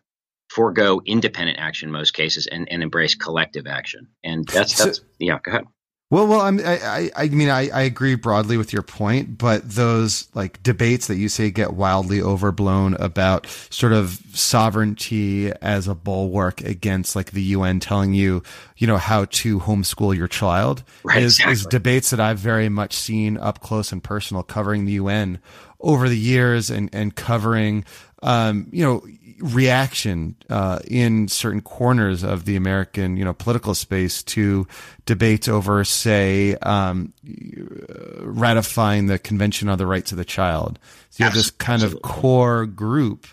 forego 0.50 1.02
independent 1.06 1.60
action 1.60 1.90
in 1.90 1.94
most 1.94 2.14
cases 2.14 2.48
and, 2.48 2.72
and 2.72 2.84
embrace 2.84 3.16
collective 3.16 3.68
action. 3.68 4.08
And 4.24 4.48
that's 4.48 4.78
that's 4.78 5.00
so, 5.00 5.04
yeah. 5.20 5.40
Go 5.44 5.52
ahead. 5.52 5.66
Well, 6.16 6.28
well, 6.28 6.40
I'm, 6.40 6.62
I, 6.64 7.12
I 7.14 7.28
mean, 7.28 7.50
I, 7.50 7.68
I 7.72 7.82
agree 7.82 8.16
broadly 8.16 8.56
with 8.56 8.72
your 8.72 8.84
point, 8.84 9.38
but 9.38 9.70
those 9.70 10.30
like 10.34 10.64
debates 10.64 11.08
that 11.08 11.18
you 11.18 11.28
say 11.28 11.52
get 11.52 11.74
wildly 11.74 12.22
overblown 12.22 12.94
about 12.94 13.48
sort 13.70 13.92
of 13.92 14.22
sovereignty 14.32 15.52
as 15.62 15.90
a 15.90 15.94
bulwark 15.94 16.62
against 16.62 17.18
like 17.18 17.32
the 17.32 17.42
UN 17.42 17.82
telling 17.82 18.14
you, 18.14 18.44
you 18.78 18.88
know, 18.88 18.96
how 18.96 19.26
to 19.26 19.60
homeschool 19.60 20.16
your 20.16 20.30
child 20.30 20.86
right, 21.04 21.22
is, 21.22 21.34
exactly. 21.34 21.52
is 21.52 21.66
debates 21.66 22.12
that 22.12 22.22
I've 22.22 22.40
very 22.40 22.70
much 22.70 22.94
seen 22.94 23.38
up 23.38 23.60
close 23.60 23.92
and 23.92 24.02
personal 24.02 24.42
covering 24.42 24.86
the 24.86 24.94
UN 24.94 25.40
over 25.80 26.10
the 26.10 26.18
years 26.18 26.70
and, 26.70 26.90
and 26.94 27.16
covering, 27.16 27.86
um, 28.24 28.68
you 28.72 28.84
know, 28.84 29.04
reaction 29.40 30.36
uh, 30.50 30.80
in 30.88 31.28
certain 31.28 31.62
corners 31.62 32.24
of 32.24 32.46
the 32.46 32.56
American, 32.56 33.18
you 33.18 33.26
know, 33.26 33.34
political 33.34 33.76
space 33.76 34.24
to 34.24 34.66
debates 35.06 35.48
over, 35.48 35.84
say, 35.84 36.56
um, 36.58 37.14
ratifying 38.20 39.08
the 39.08 39.20
Convention 39.20 39.70
on 39.70 39.78
the 39.78 39.86
Rights 39.86 40.12
of 40.12 40.18
the 40.18 40.26
Child. 40.26 40.80
So 41.10 41.24
you 41.24 41.26
have 41.26 41.34
this 41.34 41.52
kind 41.52 41.84
of 41.84 42.02
core 42.02 42.66
group 42.66 43.28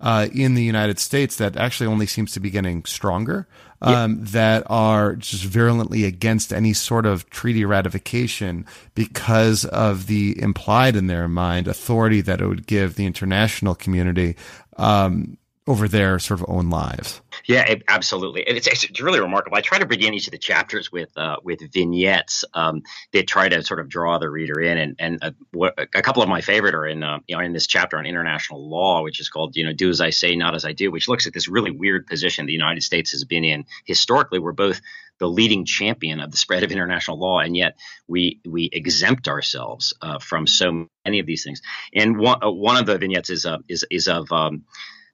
uh, 0.00 0.28
in 0.32 0.54
the 0.54 0.62
United 0.62 0.98
States 0.98 1.36
that 1.36 1.56
actually 1.56 1.88
only 1.88 2.06
seems 2.06 2.32
to 2.32 2.40
be 2.40 2.50
getting 2.50 2.84
stronger. 2.84 3.48
Um, 3.80 4.24
that 4.24 4.64
are 4.66 5.14
just 5.14 5.44
virulently 5.44 6.04
against 6.04 6.52
any 6.52 6.72
sort 6.72 7.06
of 7.06 7.30
treaty 7.30 7.64
ratification 7.64 8.66
because 8.96 9.64
of 9.66 10.08
the 10.08 10.40
implied 10.42 10.96
in 10.96 11.06
their 11.06 11.28
mind 11.28 11.68
authority 11.68 12.20
that 12.22 12.40
it 12.40 12.46
would 12.48 12.66
give 12.66 12.96
the 12.96 13.06
international 13.06 13.76
community 13.76 14.34
um, 14.78 15.38
over 15.68 15.86
their 15.86 16.18
sort 16.18 16.40
of 16.40 16.46
own 16.48 16.70
lives. 16.70 17.20
Yeah, 17.48 17.62
it, 17.62 17.82
absolutely. 17.88 18.42
It's, 18.42 18.66
it's 18.66 19.00
really 19.00 19.20
remarkable. 19.20 19.56
I 19.56 19.62
try 19.62 19.78
to 19.78 19.86
begin 19.86 20.12
each 20.12 20.26
of 20.26 20.32
the 20.32 20.38
chapters 20.38 20.92
with 20.92 21.16
uh, 21.16 21.36
with 21.42 21.60
vignettes 21.72 22.44
um, 22.52 22.82
that 23.12 23.26
try 23.26 23.48
to 23.48 23.62
sort 23.62 23.80
of 23.80 23.88
draw 23.88 24.18
the 24.18 24.28
reader 24.28 24.60
in, 24.60 24.76
and 24.76 24.96
and 24.98 25.18
uh, 25.22 25.30
what, 25.52 25.72
a 25.78 26.02
couple 26.02 26.22
of 26.22 26.28
my 26.28 26.42
favorite 26.42 26.74
are 26.74 26.84
in 26.86 27.02
uh, 27.02 27.20
you 27.26 27.34
know 27.34 27.42
in 27.42 27.54
this 27.54 27.66
chapter 27.66 27.96
on 27.96 28.04
international 28.04 28.68
law, 28.68 29.02
which 29.02 29.18
is 29.18 29.30
called 29.30 29.56
you 29.56 29.64
know 29.64 29.72
do 29.72 29.88
as 29.88 30.02
I 30.02 30.10
say, 30.10 30.36
not 30.36 30.54
as 30.54 30.66
I 30.66 30.72
do, 30.72 30.90
which 30.90 31.08
looks 31.08 31.26
at 31.26 31.32
this 31.32 31.48
really 31.48 31.70
weird 31.70 32.06
position 32.06 32.44
the 32.44 32.52
United 32.52 32.82
States 32.82 33.12
has 33.12 33.24
been 33.24 33.44
in 33.44 33.64
historically. 33.86 34.40
We're 34.40 34.52
both 34.52 34.82
the 35.18 35.26
leading 35.26 35.64
champion 35.64 36.20
of 36.20 36.30
the 36.30 36.36
spread 36.36 36.64
of 36.64 36.70
international 36.70 37.18
law, 37.18 37.38
and 37.38 37.56
yet 37.56 37.78
we 38.06 38.40
we 38.46 38.68
exempt 38.74 39.26
ourselves 39.26 39.94
uh, 40.02 40.18
from 40.18 40.46
so 40.46 40.86
many 41.06 41.18
of 41.18 41.24
these 41.24 41.44
things. 41.44 41.62
And 41.94 42.18
one 42.18 42.44
uh, 42.44 42.50
one 42.50 42.76
of 42.76 42.84
the 42.84 42.98
vignettes 42.98 43.30
is 43.30 43.46
uh, 43.46 43.56
is 43.68 43.86
is 43.90 44.06
of 44.06 44.30
um, 44.32 44.64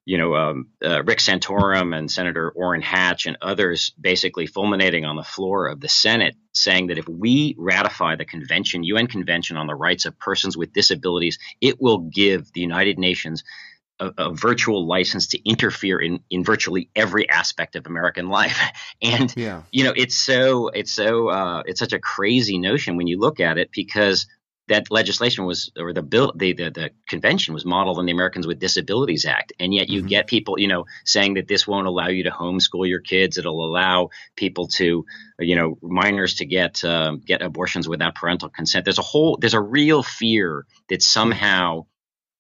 you 0.07 0.19
know, 0.19 0.35
um, 0.35 0.69
uh, 0.85 1.03
Rick 1.03 1.19
Santorum 1.19 1.97
and 1.97 2.11
Senator 2.11 2.51
Orrin 2.51 2.83
Hatch 2.83 3.27
and 3.27 3.39
others 3.41 3.93
basically 3.99 4.47
fulminating 4.47 5.05
on 5.05 5.17
the 5.17 5.23
floor 5.23 5.69
of 5.69 5.81
the 5.81 5.89
Senate 5.89 6.37
saying 6.53 6.89
that 6.89 6.99
if 6.99 7.09
we 7.09 7.55
ratify 7.59 8.17
the 8.17 8.27
convention, 8.27 8.85
UN 8.85 9.07
Convention 9.07 9.57
on 9.57 9.67
the 9.67 9.75
Rights 9.75 10.05
of 10.05 10.19
Persons 10.19 10.57
with 10.57 10.75
Disabilities, 10.75 11.39
it 11.61 11.81
will 11.81 11.99
give 11.99 12.53
the 12.53 12.61
United 12.61 12.99
Nations 12.99 13.45
a, 13.99 14.13
a, 14.19 14.35
virtual 14.35 14.87
license 14.87 15.29
to 15.29 15.49
interfere 15.49 16.01
in, 16.01 16.21
in 16.29 16.45
virtually 16.45 16.91
every 16.95 17.29
aspect 17.31 17.77
of 17.77 17.87
American 17.87 18.29
life. 18.29 18.61
And 19.03 19.33
yeah. 19.37 19.63
you 19.71 19.85
know, 19.85 19.93
it's 19.95 20.17
so 20.17 20.69
it's 20.69 20.93
so 20.93 21.29
uh, 21.29 21.63
it's 21.67 21.79
such 21.79 21.93
a 21.93 21.99
crazy 21.99 22.59
notion 22.59 22.97
when 22.97 23.07
you 23.07 23.19
look 23.19 23.39
at 23.39 23.59
it 23.59 23.71
because 23.71 24.27
that 24.69 24.91
legislation 24.91 25.45
was 25.45 25.71
or 25.79 25.93
the 25.93 26.03
bill 26.03 26.33
the, 26.35 26.53
the, 26.53 26.71
the 26.71 26.91
convention 27.07 27.53
was 27.53 27.65
modeled 27.65 27.99
on 27.99 28.07
the 28.07 28.13
Americans 28.13 28.47
with 28.47 28.59
Disabilities 28.59 29.27
Act, 29.27 29.53
and 29.59 29.75
yet 29.75 29.89
you 29.89 30.01
mm-hmm. 30.01 30.09
get 30.09 30.27
people 30.27 30.59
you 30.59 30.69
know 30.69 30.87
saying 31.05 31.35
that 31.35 31.49
this 31.49 31.67
won't 31.67 31.87
allow 31.87 32.09
you 32.09 32.25
to 32.25 32.31
homeschool 32.31 32.89
your 32.89 33.01
kids. 33.01 33.37
It'll 33.37 33.65
allow 33.65 34.11
people 34.37 34.69
to 34.69 35.05
you 35.39 35.57
know 35.57 35.79
minors 35.83 36.37
to 36.37 36.47
get 36.47 36.83
uh, 36.85 37.17
get 37.25 37.43
abortions 37.43 37.89
without 37.89 38.15
parental 38.15 38.49
consent. 38.49 38.85
There's 38.85 38.99
a 38.99 39.03
whole 39.03 39.37
there's 39.37 39.55
a 39.55 39.61
real 39.61 40.03
fear 40.03 40.67
that 40.89 41.03
somehow 41.03 41.87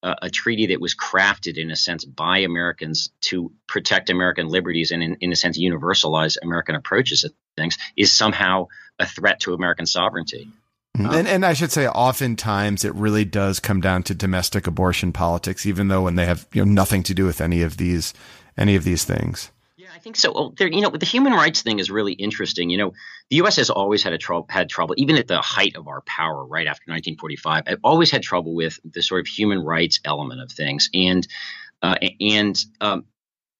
uh, 0.03 0.15
a 0.21 0.31
treaty 0.31 0.67
that 0.67 0.81
was 0.81 0.95
crafted 0.95 1.57
in 1.57 1.71
a 1.71 1.77
sense 1.77 2.05
by 2.05 2.39
Americans 2.39 3.11
to 3.23 3.53
protect 3.67 4.11
American 4.11 4.49
liberties 4.49 4.91
and 4.91 5.03
in, 5.03 5.17
in 5.21 5.33
a 5.33 5.37
sense 5.37 5.59
universalize 5.59 6.37
American 6.43 6.75
approaches 6.75 7.23
to 7.23 7.33
things 7.57 7.79
is 7.97 8.13
somehow 8.13 8.67
a 8.99 9.07
threat 9.07 9.41
to 9.41 9.55
American 9.55 9.87
sovereignty. 9.87 10.49
Mm-hmm. 10.97 11.13
and, 11.13 11.27
and 11.29 11.45
I 11.45 11.55
should 11.55 11.73
say, 11.73 11.89
oftentimes 11.89 12.85
it 12.85 12.95
really 12.95 13.25
does 13.25 13.59
come 13.59 13.81
down 13.81 14.05
to 14.05 14.15
domestic 14.15 14.69
abortion 14.69 15.13
politics, 15.13 15.67
even 15.67 15.89
though 15.89 16.03
when 16.03 16.15
they 16.15 16.27
have 16.27 16.47
you 16.53 16.65
know 16.65 16.71
nothing 16.71 17.03
to 17.05 17.15
do 17.15 17.25
with 17.25 17.41
any 17.41 17.63
of 17.63 17.79
these 17.79 18.15
any 18.57 18.77
of 18.77 18.85
these 18.85 19.05
things. 19.05 19.51
Yeah, 19.77 19.89
I 19.93 19.99
think 19.99 20.15
so. 20.15 20.33
Well, 20.33 20.55
there, 20.57 20.69
you 20.69 20.83
know, 20.83 20.91
the 20.91 21.05
human 21.05 21.33
rights 21.33 21.63
thing 21.63 21.81
is 21.81 21.91
really 21.91 22.13
interesting. 22.13 22.71
You 22.71 22.79
know, 22.79 22.93
the 23.29 23.37
U.S. 23.37 23.57
has 23.57 23.71
always 23.71 24.05
had 24.05 24.13
a 24.13 24.19
tr- 24.19 24.49
had 24.49 24.69
trouble, 24.69 24.95
even 24.97 25.17
at 25.17 25.27
the 25.27 25.41
height 25.41 25.75
of 25.75 25.89
our 25.89 26.01
power, 26.03 26.45
right 26.45 26.69
after 26.69 26.85
1945. 26.93 27.65
I've 27.67 27.79
always 27.83 28.13
had 28.13 28.23
trouble 28.23 28.55
with 28.55 28.79
the 28.85 29.03
sort 29.03 29.21
of 29.21 29.27
human 29.27 29.59
rights 29.59 29.99
element 30.05 30.43
of 30.43 30.53
things, 30.53 30.91
and 30.95 31.27
uh, 31.83 31.97
and 32.21 32.65
um, 32.81 33.05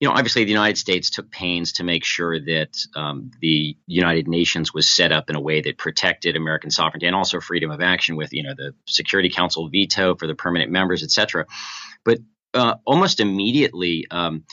you 0.01 0.09
know, 0.09 0.15
obviously 0.15 0.45
the 0.45 0.51
United 0.51 0.77
States 0.77 1.11
took 1.11 1.31
pains 1.31 1.73
to 1.73 1.85
make 1.85 2.05
sure 2.05 2.39
that 2.39 2.77
um, 2.97 3.31
the 3.41 3.77
United 3.87 4.29
Nations 4.29 4.75
was 4.75 4.89
set 4.89 5.13
up 5.13 5.31
in 5.31 5.37
a 5.37 5.41
way 5.41 5.61
that 5.61 5.79
protected 5.79 6.37
American 6.37 6.71
sovereignty 6.71 7.07
and 7.07 7.15
also 7.15 7.41
freedom 7.41 7.71
of 7.71 7.81
action 7.81 8.17
with, 8.17 8.33
you 8.33 8.43
know, 8.43 8.55
the 8.57 8.75
Security 8.87 9.31
Council 9.31 9.69
veto 9.69 10.17
for 10.17 10.27
the 10.27 10.35
permanent 10.35 10.71
members, 10.71 11.03
et 11.03 11.11
cetera. 11.11 11.47
But 12.05 12.19
uh, 12.53 12.75
almost 12.85 13.21
immediately, 13.21 14.07
um, 14.11 14.45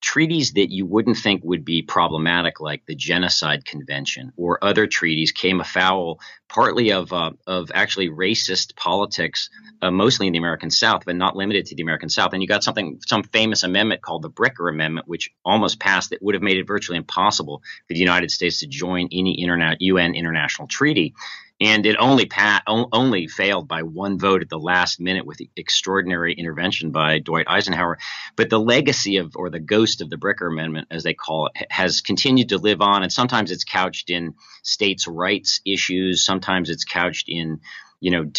treaties 0.00 0.52
that 0.52 0.70
you 0.70 0.86
wouldn't 0.86 1.16
think 1.16 1.42
would 1.44 1.64
be 1.64 1.82
problematic, 1.82 2.60
like 2.60 2.84
the 2.86 2.94
Genocide 2.94 3.64
Convention 3.64 4.32
or 4.36 4.62
other 4.62 4.86
treaties, 4.86 5.32
came 5.32 5.60
afoul 5.60 6.20
partly 6.48 6.92
of 6.92 7.12
uh, 7.12 7.32
of 7.46 7.70
actually 7.74 8.08
racist 8.08 8.76
politics, 8.76 9.50
uh, 9.82 9.90
mostly 9.90 10.26
in 10.26 10.32
the 10.32 10.38
American 10.38 10.70
South, 10.70 11.02
but 11.04 11.16
not 11.16 11.36
limited 11.36 11.66
to 11.66 11.74
the 11.74 11.82
American 11.82 12.08
South. 12.08 12.32
And 12.32 12.42
you 12.42 12.48
got 12.48 12.64
something, 12.64 13.00
some 13.06 13.22
famous 13.24 13.62
amendment 13.62 14.02
called 14.02 14.22
the 14.22 14.30
Bricker 14.30 14.70
Amendment, 14.70 15.08
which 15.08 15.30
almost 15.44 15.80
passed 15.80 16.10
that 16.10 16.22
would 16.22 16.34
have 16.34 16.42
made 16.42 16.58
it 16.58 16.66
virtually 16.66 16.98
impossible 16.98 17.62
for 17.88 17.94
the 17.94 18.00
United 18.00 18.30
States 18.30 18.60
to 18.60 18.66
join 18.66 19.08
any 19.12 19.40
internet 19.40 19.80
UN 19.80 20.14
international 20.14 20.68
treaty 20.68 21.14
and 21.60 21.86
it 21.86 21.96
only 21.98 22.28
only 22.66 23.28
failed 23.28 23.66
by 23.66 23.82
one 23.82 24.18
vote 24.18 24.42
at 24.42 24.48
the 24.48 24.58
last 24.58 25.00
minute 25.00 25.24
with 25.24 25.40
extraordinary 25.56 26.34
intervention 26.34 26.90
by 26.90 27.18
Dwight 27.18 27.46
Eisenhower. 27.48 27.98
But 28.36 28.50
the 28.50 28.60
legacy 28.60 29.16
of, 29.16 29.36
or 29.36 29.48
the 29.48 29.60
ghost 29.60 30.02
of 30.02 30.10
the 30.10 30.16
Bricker 30.16 30.48
Amendment, 30.48 30.88
as 30.90 31.02
they 31.02 31.14
call 31.14 31.46
it, 31.46 31.66
has 31.70 32.02
continued 32.02 32.50
to 32.50 32.58
live 32.58 32.82
on, 32.82 33.02
and 33.02 33.12
sometimes 33.12 33.50
it's 33.50 33.64
couched 33.64 34.10
in 34.10 34.34
states' 34.62 35.06
rights 35.06 35.60
issues, 35.64 36.24
sometimes 36.24 36.68
it's 36.68 36.84
couched 36.84 37.28
in 37.28 37.60
you 37.98 38.10
know, 38.10 38.30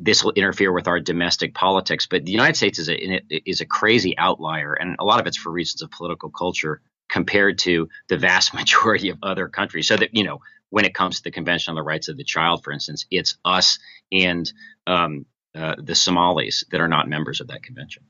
this 0.00 0.24
will 0.24 0.32
interfere 0.32 0.72
with 0.72 0.88
our 0.88 0.98
domestic 0.98 1.54
politics. 1.54 2.08
But 2.08 2.24
the 2.24 2.32
United 2.32 2.56
States 2.56 2.80
is 2.80 2.88
a 2.88 3.48
is 3.48 3.60
a 3.60 3.64
crazy 3.64 4.18
outlier, 4.18 4.74
and 4.74 4.96
a 4.98 5.04
lot 5.04 5.20
of 5.20 5.26
it's 5.28 5.36
for 5.36 5.52
reasons 5.52 5.82
of 5.82 5.92
political 5.92 6.30
culture 6.30 6.82
compared 7.08 7.58
to 7.58 7.88
the 8.08 8.18
vast 8.18 8.54
majority 8.60 9.10
of 9.10 9.18
other 9.22 9.48
countries. 9.48 9.88
So 9.88 9.96
that 9.96 10.14
you 10.14 10.24
know, 10.24 10.40
when 10.70 10.84
it 10.84 10.94
comes 10.94 11.18
to 11.18 11.24
the 11.24 11.30
Convention 11.30 11.72
on 11.72 11.76
the 11.76 11.82
Rights 11.82 12.08
of 12.08 12.16
the 12.16 12.24
Child, 12.24 12.64
for 12.64 12.72
instance, 12.72 13.06
it's 13.10 13.36
us 13.44 13.78
and 14.12 14.50
um, 14.86 15.26
uh, 15.54 15.74
the 15.78 15.94
Somalis 15.94 16.64
that 16.70 16.80
are 16.80 16.88
not 16.88 17.08
members 17.08 17.40
of 17.40 17.48
that 17.48 17.62
convention. 17.62 18.04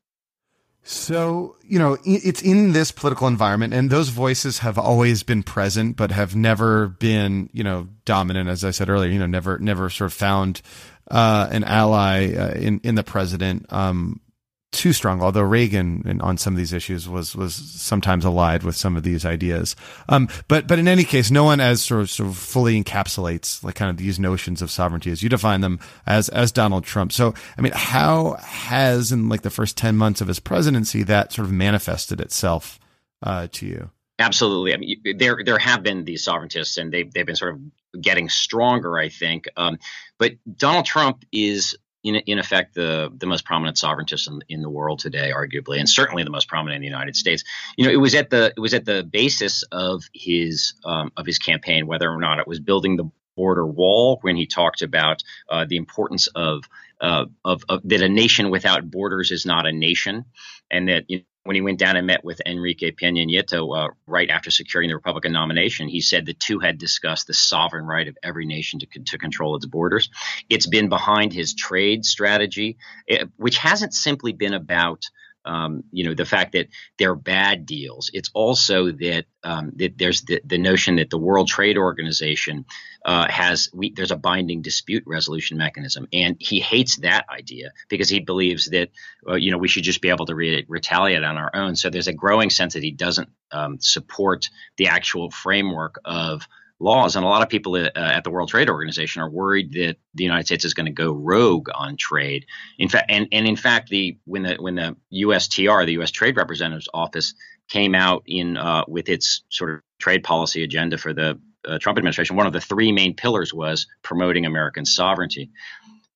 So, 0.83 1.57
you 1.64 1.78
know, 1.78 1.99
it's 2.05 2.40
in 2.40 2.73
this 2.73 2.93
political 2.93 3.26
environment, 3.26 3.75
and 3.75 3.90
those 3.90 4.09
voices 4.09 4.61
have 4.61 4.78
always 4.78 5.23
been 5.23 5.43
present, 5.43 5.97
but 5.97 6.11
have 6.12 6.35
never 6.35 6.88
been, 6.88 7.50
you 7.52 7.62
know, 7.62 7.88
dominant. 8.07 8.49
As 8.49 8.64
I 8.64 8.71
said 8.71 8.88
earlier, 8.88 9.11
you 9.11 9.19
know, 9.19 9.26
never, 9.26 9.59
never 9.59 9.90
sort 9.90 10.07
of 10.07 10.14
found 10.14 10.62
uh, 11.11 11.49
an 11.50 11.64
ally 11.64 12.33
uh, 12.35 12.52
in 12.52 12.81
in 12.85 12.95
the 12.95 13.02
president. 13.02 13.71
Um, 13.71 14.21
too 14.70 14.92
strong, 14.92 15.22
although 15.22 15.42
Reagan 15.42 16.20
on 16.20 16.37
some 16.37 16.52
of 16.52 16.58
these 16.58 16.72
issues 16.72 17.08
was 17.08 17.34
was 17.34 17.54
sometimes 17.54 18.25
allied 18.25 18.62
with 18.62 18.76
some 18.76 18.96
of 18.96 19.02
these 19.02 19.25
ideas. 19.25 19.75
Um, 20.08 20.28
but 20.46 20.66
but 20.66 20.78
in 20.78 20.87
any 20.87 21.04
case, 21.04 21.30
no 21.30 21.44
one 21.44 21.60
as 21.60 21.82
sort 21.82 22.02
of, 22.02 22.10
sort 22.10 22.28
of 22.28 22.37
fully 22.37 22.82
encapsulates 22.82 23.62
like 23.64 23.75
kind 23.76 23.90
of 23.90 23.96
these 23.96 24.18
notions 24.18 24.60
of 24.60 24.70
sovereignty 24.70 25.10
as 25.10 25.22
you 25.22 25.28
define 25.28 25.62
them 25.62 25.80
as 26.06 26.28
as 26.28 26.52
Donald 26.52 26.84
Trump. 26.84 27.12
So 27.12 27.34
I 27.56 27.62
mean, 27.62 27.72
how 27.75 28.34
has 28.40 29.10
in 29.10 29.28
like 29.28 29.42
the 29.42 29.50
first 29.50 29.76
ten 29.76 29.96
months 29.96 30.20
of 30.20 30.28
his 30.28 30.40
presidency 30.40 31.02
that 31.04 31.32
sort 31.32 31.46
of 31.46 31.52
manifested 31.52 32.20
itself 32.20 32.78
uh, 33.22 33.48
to 33.52 33.66
you? 33.66 33.90
Absolutely. 34.18 34.75
I 34.75 34.76
mean, 34.76 35.18
there 35.18 35.42
there 35.44 35.58
have 35.58 35.82
been 35.82 36.04
these 36.04 36.25
sovereigntists, 36.26 36.76
and 36.76 36.92
they've 36.92 37.10
they've 37.12 37.26
been 37.26 37.37
sort 37.37 37.54
of 37.54 38.02
getting 38.02 38.28
stronger, 38.28 38.98
I 38.98 39.08
think. 39.08 39.48
Um, 39.56 39.78
but 40.18 40.32
Donald 40.56 40.84
Trump 40.84 41.25
is 41.32 41.76
in, 42.09 42.17
in 42.27 42.38
effect 42.38 42.75
the 42.75 43.12
the 43.17 43.27
most 43.27 43.45
prominent 43.45 43.79
sovereigntist 43.79 44.29
in, 44.29 44.41
in 44.49 44.62
the 44.62 44.71
world 44.71 44.99
today, 44.99 45.33
arguably, 45.35 45.79
and 45.79 45.88
certainly 45.88 46.25
the 46.25 46.31
most 46.31 46.49
prominent 46.49 46.77
in 46.77 46.83
the 46.83 46.88
United 46.88 47.17
States. 47.17 47.45
You 47.77 47.87
know, 47.87 47.93
it 47.93 48.00
was 48.00 48.15
at 48.15 48.31
the 48.31 48.53
it 48.57 48.61
was 48.61 48.75
at 48.75 48.85
the 48.85 49.03
basis 49.03 49.62
of 49.71 50.05
his 50.12 50.75
um, 50.85 51.12
of 51.17 51.27
his 51.27 51.38
campaign, 51.38 51.87
whether 51.87 52.11
or 52.11 52.21
not 52.21 52.38
it 52.38 52.49
was 52.49 52.61
building 52.61 52.97
the 52.97 53.11
border 53.38 53.67
wall, 53.67 54.19
when 54.23 54.37
he 54.37 54.47
talked 54.47 54.83
about 54.83 55.23
uh, 55.49 55.65
the 55.69 55.77
importance 55.77 56.27
of, 56.35 56.65
uh, 57.00 57.25
of, 57.45 57.62
of 57.69 57.81
that 57.85 58.03
a 58.03 58.09
nation 58.09 58.50
without 58.50 58.91
borders 58.91 59.31
is 59.31 59.47
not 59.47 59.65
a 59.65 59.73
nation, 59.73 60.25
and 60.71 60.88
that 60.88 61.05
you 61.09 61.23
when 61.45 61.54
he 61.54 61.62
went 61.62 61.78
down 61.78 61.97
and 61.97 62.07
met 62.07 62.25
with 62.25 62.42
Enrique 62.45 62.90
Peña 62.90 63.26
Nieto 63.26 63.76
uh, 63.76 63.90
right 64.07 64.28
after 64.28 64.50
securing 64.50 64.88
the 64.88 64.95
Republican 64.95 65.33
nomination, 65.33 65.88
he 65.88 66.00
said 66.00 66.26
the 66.26 66.35
two 66.35 66.59
had 66.59 66.78
discussed 66.78 67.26
the 67.26 67.35
sovereign 67.35 67.87
right 67.87 68.07
of 68.09 68.18
every 68.23 68.45
nation 68.45 68.80
to, 68.80 68.87
to 68.87 69.18
control 69.18 69.57
its 69.57 69.64
borders. 69.64 70.11
It's 70.50 70.66
been 70.66 70.88
behind 70.88 71.33
his 71.33 71.54
trade 71.54 72.04
strategy, 72.04 72.76
eh, 73.09 73.25
which 73.37 73.59
hasn't 73.59 73.95
simply 73.95 74.33
been 74.33 74.54
about 74.54 75.09
um, 75.49 75.83
you 75.90 76.05
know 76.05 76.14
the 76.14 76.26
fact 76.26 76.52
that 76.52 76.69
they're 76.99 77.14
bad 77.14 77.67
deals. 77.67 78.11
It's 78.12 78.31
also 78.35 78.93
that 78.93 79.25
um, 79.43 79.73
that 79.76 79.97
there's 79.97 80.23
the, 80.23 80.40
the, 80.45 80.59
notion 80.59 80.97
that 80.97 81.11
the 81.11 81.19
World 81.19 81.49
Trade 81.49 81.78
Organization 81.78 82.67
uh, 83.05 83.26
has 83.31 83.71
we, 83.73 83.93
there's 83.93 84.11
a 84.11 84.17
binding 84.17 84.61
dispute 84.61 85.05
resolution 85.07 85.57
mechanism, 85.57 86.07
and 86.12 86.37
he 86.38 86.61
hates 86.61 86.97
that 86.99 87.25
idea 87.31 87.73
because 87.88 88.11
he 88.11 88.21
believes 88.21 88.67
that 88.71 88.90
uh, 89.26 89.35
you 89.35 89.50
know 89.50 89.59
we 89.59 89.69
should 89.69 89.85
just 89.85 90.02
be 90.02 90.11
able 90.11 90.26
to 90.26 90.35
re- 90.35 90.67
retaliate 90.69 91.25
on 91.25 91.38
our 91.38 91.50
own. 91.55 91.75
So 91.76 91.88
there's 91.88 92.09
a 92.09 92.12
growing 92.12 92.50
sense 92.50 92.75
that 92.75 92.83
he 92.83 92.93
doesn't 92.93 93.31
um, 93.50 93.81
support 93.81 94.50
the 94.76 94.88
actual 94.88 95.31
framework 95.31 95.99
of 96.05 96.47
laws. 96.80 97.16
And 97.16 97.25
a 97.25 97.28
lot 97.28 97.42
of 97.42 97.49
people 97.49 97.75
uh, 97.75 97.90
at 97.94 98.25
the 98.25 98.30
World 98.30 98.49
Trade 98.49 98.70
Organization 98.70 99.23
are 99.23 99.30
worried 99.30 99.73
that 99.73 99.97
the 100.14 100.25
United 100.25 100.47
States 100.47 100.64
is 100.64 100.75
going 100.75 100.87
to 100.87 100.92
go 100.92 101.12
rogue 101.12 101.68
on 101.75 101.97
trade. 101.97 102.47
In 102.78 102.88
fact, 102.88 103.11
and, 103.11 103.28
and 103.32 103.47
in 103.47 103.56
fact, 103.56 103.88
the 103.88 104.18
when 104.25 104.42
the 104.42 104.56
when 104.56 104.76
the 104.76 104.97
USTR, 105.12 105.87
the 105.87 105.92
U.S. 105.92 106.11
Trade 106.11 106.37
Representative's 106.37 106.88
Office, 106.94 107.35
came 107.68 107.94
out 107.94 108.23
in 108.26 108.56
uh, 108.56 108.85
with 108.88 109.08
its 109.08 109.42
sort 109.49 109.70
of 109.70 109.80
trade 109.99 110.23
policy 110.23 110.62
agenda 110.62 110.99
for 110.99 111.12
the 111.12 111.38
uh, 111.66 111.78
Trump 111.78 111.99
administration, 111.99 112.37
one 112.37 112.47
of 112.47 112.52
the 112.52 112.61
three 112.61 112.92
main 112.92 113.14
pillars 113.14 113.52
was 113.52 113.87
promoting 114.02 114.47
American 114.47 114.85
sovereignty. 114.85 115.50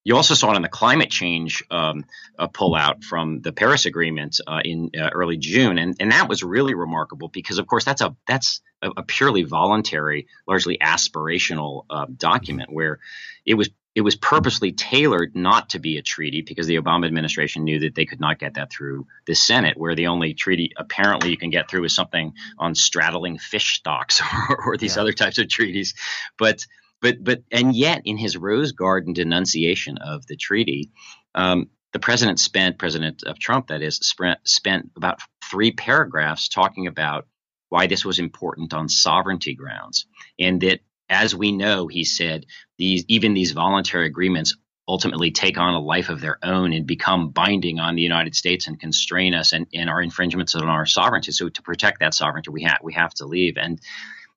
You 0.05 0.17
also 0.17 0.35
saw 0.35 0.53
it 0.53 0.57
in 0.57 0.63
the 0.63 0.69
climate 0.69 1.11
change 1.11 1.63
um, 1.71 2.05
pullout 2.39 3.05
from 3.05 3.41
the 3.41 3.53
Paris 3.53 3.87
Agreement 3.87 4.41
uh, 4.47 4.61
in 4.65 4.91
uh, 4.99 5.11
early 5.13 5.37
June, 5.37 5.79
and 5.79 5.95
and 6.01 6.13
that 6.13 6.29
was 6.29 6.43
really 6.43 6.75
remarkable 6.75 7.29
because, 7.29 7.59
of 7.59 7.67
course, 7.67 7.85
that's 7.85 8.01
a 8.01 8.17
that's 8.27 8.61
a, 8.83 8.91
a 8.97 9.03
purely 9.03 9.45
voluntary, 9.45 10.27
largely 10.47 10.79
aspirational 10.79 11.85
uh, 11.89 12.07
document 12.17 12.73
where 12.73 12.99
it 13.47 13.55
was 13.55 13.71
it 13.95 14.01
was 14.01 14.17
purposely 14.17 14.73
tailored 14.73 15.37
not 15.37 15.71
to 15.71 15.79
be 15.79 15.99
a 15.99 16.03
treaty 16.03 16.41
because 16.41 16.67
the 16.67 16.77
Obama 16.77 17.07
administration 17.07 17.65
knew 17.65 17.81
that 17.81 17.95
they 17.95 18.07
could 18.07 18.21
not 18.21 18.39
get 18.39 18.55
that 18.55 18.73
through 18.73 19.07
the 19.27 19.35
Senate, 19.35 19.77
where 19.77 19.95
the 19.95 20.07
only 20.07 20.33
treaty 20.33 20.73
apparently 20.77 21.31
you 21.31 21.37
can 21.37 21.51
get 21.51 21.69
through 21.69 21.85
is 21.85 21.95
something 21.95 22.33
on 22.59 22.75
straddling 22.75 23.39
fish 23.39 23.77
stocks 23.77 24.23
or, 24.49 24.65
or 24.67 24.77
these 24.77 24.97
yeah. 24.97 25.03
other 25.03 25.13
types 25.13 25.39
of 25.39 25.49
treaties. 25.49 25.95
But 26.39 26.67
but 27.03 27.23
but 27.23 27.43
and 27.51 27.77
yet 27.77 28.03
in 28.05 28.17
his 28.17 28.37
Rose 28.37 28.73
Garden 28.73 29.13
denunciation 29.13 29.99
of 29.99 30.27
the 30.27 30.37
treaty, 30.37 30.91
um, 31.35 31.69
the 31.93 31.99
president 31.99 32.41
spent 32.41 32.79
President 32.79 33.25
of 33.25 33.39
Trump 33.39 33.67
that 33.67 33.83
is 33.83 33.97
spent, 33.97 34.39
spent 34.45 34.91
about 34.97 35.21
three 35.51 35.73
paragraphs 35.73 36.49
talking 36.49 36.87
about 36.87 37.27
why 37.69 37.87
this 37.87 38.05
was 38.05 38.19
important 38.19 38.73
on 38.73 38.89
sovereignty 38.89 39.55
grounds, 39.55 40.07
and 40.39 40.61
that 40.63 40.81
as 41.11 41.35
we 41.35 41.53
know, 41.53 41.89
he 41.89 42.05
said, 42.05 42.47
these 42.79 43.05
even 43.09 43.35
these 43.35 43.53
voluntary 43.53 44.07
agreements 44.07 44.57
ultimately 44.89 45.31
take 45.31 45.59
on 45.59 45.75
a 45.75 45.81
life 45.81 46.09
of 46.09 46.21
their 46.21 46.39
own 46.43 46.73
and 46.73 46.87
become 46.87 47.31
binding 47.31 47.79
on 47.79 47.95
the 47.95 48.03
United 48.03 48.35
States 48.35 48.67
and 48.67 48.81
constrain 48.81 49.33
us 49.33 49.53
and, 49.53 49.67
and 49.73 49.89
our 49.89 50.03
infringements 50.03 50.55
on 50.55 50.69
our 50.69 50.87
sovereignty. 50.87 51.31
So 51.33 51.49
to 51.49 51.63
protect 51.63 52.01
that 52.01 52.15
sovereignty, 52.15 52.51
we 52.51 52.63
have 52.65 52.79
we 52.83 52.95
have 52.95 53.15
to 53.15 53.27
leave. 53.27 53.57
And 53.57 53.81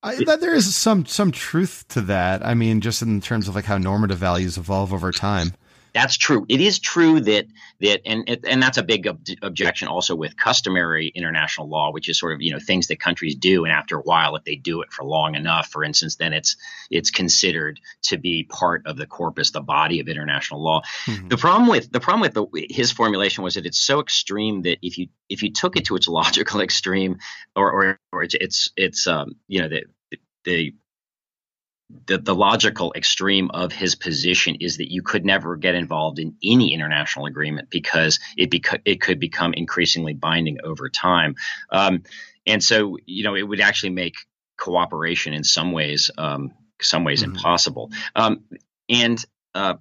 I, 0.06 0.36
there 0.38 0.54
is 0.54 0.76
some 0.76 1.06
some 1.06 1.32
truth 1.32 1.86
to 1.90 2.02
that. 2.02 2.46
I 2.46 2.54
mean, 2.54 2.82
just 2.82 3.02
in 3.02 3.22
terms 3.22 3.48
of 3.48 3.56
like 3.56 3.66
how 3.66 3.78
normative 3.78 4.18
values 4.18 4.58
evolve 4.58 4.94
over 4.94 5.12
time 5.12 5.54
that's 5.96 6.18
true. 6.18 6.46
It 6.50 6.60
is 6.60 6.78
true 6.78 7.22
that 7.22 7.48
that 7.80 8.02
and 8.06 8.30
and 8.46 8.62
that's 8.62 8.78
a 8.78 8.84
big 8.84 9.08
ob- 9.08 9.26
objection 9.42 9.88
also 9.88 10.14
with 10.14 10.36
customary 10.36 11.08
international 11.08 11.70
law, 11.70 11.94
which 11.94 12.10
is 12.10 12.20
sort 12.20 12.34
of 12.34 12.42
you 12.42 12.52
know 12.52 12.60
things 12.60 12.88
that 12.88 13.00
countries 13.00 13.34
do, 13.34 13.64
and 13.64 13.72
after 13.72 13.98
a 13.98 14.02
while, 14.02 14.36
if 14.36 14.44
they 14.44 14.58
do 14.58 14.82
it 14.82 14.92
for 14.92 15.06
long 15.06 15.36
enough, 15.36 15.70
for 15.70 15.86
instance, 15.86 16.18
then 16.18 16.34
it's 16.34 16.58
it's 16.92 17.12
considered 17.12 17.80
to 18.04 18.18
be 18.18 18.44
part 18.44 18.86
of 18.86 18.98
the 18.98 19.08
corpus, 19.08 19.52
the 19.52 19.62
body 19.62 20.02
of 20.02 20.10
international 20.10 20.62
law. 20.62 20.82
Mm-hmm. 21.06 21.30
The 21.30 21.38
problem 21.38 21.70
with 21.70 21.90
the 21.90 22.02
problem 22.02 22.20
with 22.20 22.34
the, 22.34 22.68
his 22.70 22.92
formulation 22.92 23.46
was 23.46 23.54
that 23.54 23.66
it's 23.66 23.80
so 23.80 24.02
extreme 24.02 24.64
that 24.64 24.80
if 24.82 24.98
you 24.98 25.08
if 25.30 25.44
you 25.44 25.54
took 25.54 25.78
it 25.78 25.86
to 25.86 25.96
its 25.96 26.08
logical 26.10 26.60
extreme, 26.60 27.20
or 27.56 27.72
or, 27.72 28.00
or 28.12 28.24
it's 28.24 28.36
it's, 28.36 28.70
it's 28.76 29.08
um, 29.08 29.38
you 29.48 29.62
know 29.62 29.70
the 29.70 29.84
the 30.46 30.74
the, 32.08 32.18
the 32.18 32.36
logical 32.36 32.94
extreme 32.96 33.52
of 33.52 33.72
his 33.72 33.96
position 33.96 34.56
is 34.56 34.78
that 34.78 34.92
you 34.92 35.04
could 35.04 35.24
never 35.24 35.56
get 35.56 35.76
involved 35.76 36.20
in 36.20 36.36
any 36.44 36.74
international 36.74 37.28
agreement 37.28 37.70
because 37.70 38.20
it 38.38 38.50
beca- 38.50 38.82
it 38.86 39.02
could 39.02 39.20
become 39.20 39.54
increasingly 39.54 40.14
binding 40.14 40.58
over 40.64 40.90
time. 40.90 41.36
Um, 41.70 42.04
and 42.48 42.64
so, 42.64 42.98
you 43.06 43.24
know, 43.24 43.36
it 43.36 43.44
would 43.44 43.62
actually 43.62 43.92
make 43.92 44.16
cooperation 44.58 45.34
in 45.34 45.44
some 45.44 45.72
ways, 45.72 46.10
um, 46.18 46.54
some 46.82 47.04
ways 47.04 47.22
mm-hmm. 47.22 47.36
impossible. 47.36 47.92
Um, 48.16 48.46
and 48.90 49.24
uh, 49.54 49.76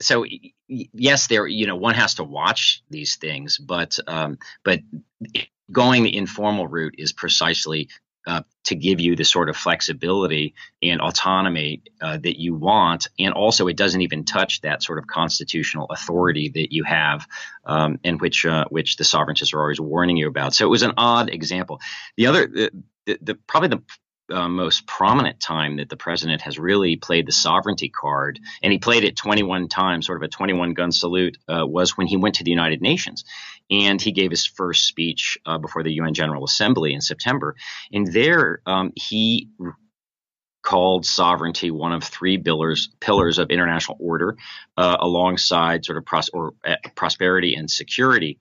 so, 0.00 0.24
yes, 0.66 1.26
there, 1.26 1.46
you 1.46 1.66
know, 1.66 1.76
one 1.76 1.94
has 1.94 2.14
to 2.14 2.24
watch 2.24 2.82
these 2.88 3.16
things, 3.16 3.58
but 3.58 3.98
um, 4.06 4.38
but 4.64 4.80
going 5.70 6.02
the 6.02 6.16
informal 6.16 6.66
route 6.66 6.94
is 6.98 7.12
precisely 7.12 7.88
uh, 8.26 8.42
to 8.64 8.74
give 8.74 9.00
you 9.00 9.16
the 9.16 9.24
sort 9.24 9.48
of 9.48 9.56
flexibility 9.56 10.54
and 10.82 11.00
autonomy 11.00 11.82
uh, 12.00 12.18
that 12.18 12.40
you 12.40 12.54
want. 12.54 13.08
And 13.18 13.32
also, 13.32 13.66
it 13.68 13.76
doesn't 13.76 14.02
even 14.02 14.24
touch 14.24 14.60
that 14.60 14.82
sort 14.82 14.98
of 14.98 15.06
constitutional 15.06 15.86
authority 15.90 16.50
that 16.50 16.72
you 16.72 16.84
have, 16.84 17.26
um, 17.64 17.98
and 18.04 18.20
which 18.20 18.44
uh, 18.44 18.66
which 18.68 18.96
the 18.96 19.04
sovereigntists 19.04 19.54
are 19.54 19.60
always 19.60 19.80
warning 19.80 20.16
you 20.16 20.28
about. 20.28 20.54
So 20.54 20.66
it 20.66 20.70
was 20.70 20.82
an 20.82 20.92
odd 20.96 21.30
example. 21.30 21.80
The 22.16 22.26
other, 22.26 22.46
the, 22.46 22.70
the, 23.06 23.18
the 23.22 23.34
probably 23.34 23.68
the 23.68 23.82
uh, 24.30 24.48
most 24.48 24.86
prominent 24.86 25.40
time 25.40 25.76
that 25.78 25.88
the 25.88 25.96
president 25.96 26.42
has 26.42 26.58
really 26.58 26.96
played 26.96 27.26
the 27.26 27.32
sovereignty 27.32 27.88
card, 27.88 28.38
and 28.62 28.72
he 28.72 28.78
played 28.78 29.04
it 29.04 29.16
21 29.16 29.68
times, 29.68 30.06
sort 30.06 30.18
of 30.18 30.22
a 30.22 30.28
21 30.28 30.74
gun 30.74 30.92
salute, 30.92 31.38
uh, 31.48 31.66
was 31.66 31.96
when 31.96 32.06
he 32.06 32.16
went 32.16 32.36
to 32.36 32.44
the 32.44 32.50
United 32.50 32.80
Nations. 32.80 33.24
And 33.70 34.00
he 34.00 34.12
gave 34.12 34.30
his 34.30 34.46
first 34.46 34.86
speech 34.86 35.38
uh, 35.46 35.58
before 35.58 35.82
the 35.82 35.92
UN 35.94 36.14
General 36.14 36.44
Assembly 36.44 36.92
in 36.92 37.00
September. 37.00 37.54
And 37.92 38.06
there 38.12 38.60
um, 38.66 38.92
he 38.96 39.48
called 40.62 41.06
sovereignty 41.06 41.70
one 41.70 41.92
of 41.92 42.04
three 42.04 42.36
pillars 42.36 42.90
pillars 43.00 43.38
of 43.38 43.50
international 43.50 43.96
order, 44.00 44.36
uh, 44.76 44.96
alongside 45.00 45.84
sort 45.84 45.98
of 45.98 46.04
pros- 46.04 46.30
or, 46.30 46.52
uh, 46.66 46.76
prosperity 46.94 47.54
and 47.54 47.70
security. 47.70 48.38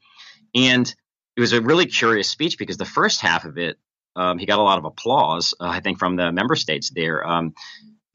And 0.53 0.93
it 1.37 1.39
was 1.39 1.53
a 1.53 1.61
really 1.61 1.85
curious 1.85 2.29
speech 2.29 2.57
because 2.57 2.77
the 2.77 2.85
first 2.85 3.21
half 3.21 3.45
of 3.45 3.57
it 3.57 3.77
um, 4.15 4.37
he 4.37 4.45
got 4.45 4.59
a 4.59 4.63
lot 4.63 4.77
of 4.77 4.85
applause, 4.85 5.53
uh, 5.59 5.67
I 5.67 5.79
think, 5.79 5.99
from 5.99 6.15
the 6.15 6.31
member 6.31 6.55
states 6.55 6.91
there. 6.93 7.25
Um, 7.25 7.53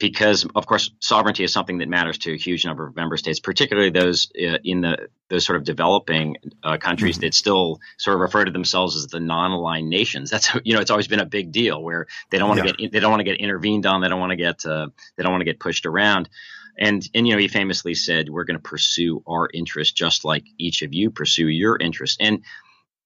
because 0.09 0.45
of 0.53 0.67
course 0.67 0.91
sovereignty 0.99 1.43
is 1.43 1.51
something 1.51 1.79
that 1.79 1.89
matters 1.89 2.19
to 2.19 2.31
a 2.31 2.37
huge 2.37 2.63
number 2.63 2.85
of 2.85 2.95
member 2.95 3.17
states, 3.17 3.39
particularly 3.39 3.89
those 3.89 4.29
uh, 4.35 4.59
in 4.63 4.81
the 4.81 5.07
those 5.29 5.43
sort 5.43 5.57
of 5.57 5.63
developing 5.63 6.37
uh, 6.63 6.77
countries 6.77 7.15
mm-hmm. 7.15 7.25
that 7.25 7.33
still 7.33 7.79
sort 7.97 8.13
of 8.13 8.21
refer 8.21 8.45
to 8.45 8.51
themselves 8.51 8.95
as 8.95 9.07
the 9.07 9.19
non-aligned 9.19 9.89
nations. 9.89 10.29
That's 10.29 10.53
you 10.63 10.75
know 10.75 10.79
it's 10.79 10.91
always 10.91 11.07
been 11.07 11.21
a 11.21 11.25
big 11.25 11.51
deal 11.51 11.81
where 11.81 12.05
they 12.29 12.37
don't 12.37 12.47
want 12.47 12.61
to 12.61 12.67
yeah. 12.67 12.73
get 12.73 12.91
they 12.91 12.99
don't 12.99 13.09
want 13.09 13.21
to 13.21 13.23
get 13.23 13.39
intervened 13.39 13.87
on, 13.87 14.01
they 14.01 14.09
don't 14.09 14.19
want 14.19 14.29
to 14.29 14.35
get 14.35 14.63
uh, 14.63 14.89
they 15.15 15.23
don't 15.23 15.31
want 15.31 15.41
to 15.41 15.45
get 15.45 15.59
pushed 15.59 15.87
around. 15.87 16.29
And 16.77 17.07
and 17.15 17.27
you 17.27 17.33
know 17.33 17.39
he 17.39 17.47
famously 17.47 17.95
said 17.95 18.29
we're 18.29 18.43
going 18.43 18.59
to 18.59 18.69
pursue 18.69 19.23
our 19.25 19.49
interests 19.51 19.93
just 19.93 20.23
like 20.23 20.43
each 20.59 20.83
of 20.83 20.93
you 20.93 21.09
pursue 21.09 21.47
your 21.47 21.77
interests." 21.79 22.17
And 22.19 22.43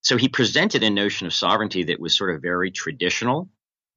so 0.02 0.18
he 0.18 0.28
presented 0.28 0.84
a 0.84 0.90
notion 0.90 1.28
of 1.28 1.34
sovereignty 1.34 1.84
that 1.84 2.00
was 2.02 2.18
sort 2.18 2.36
of 2.36 2.42
very 2.42 2.72
traditional 2.72 3.48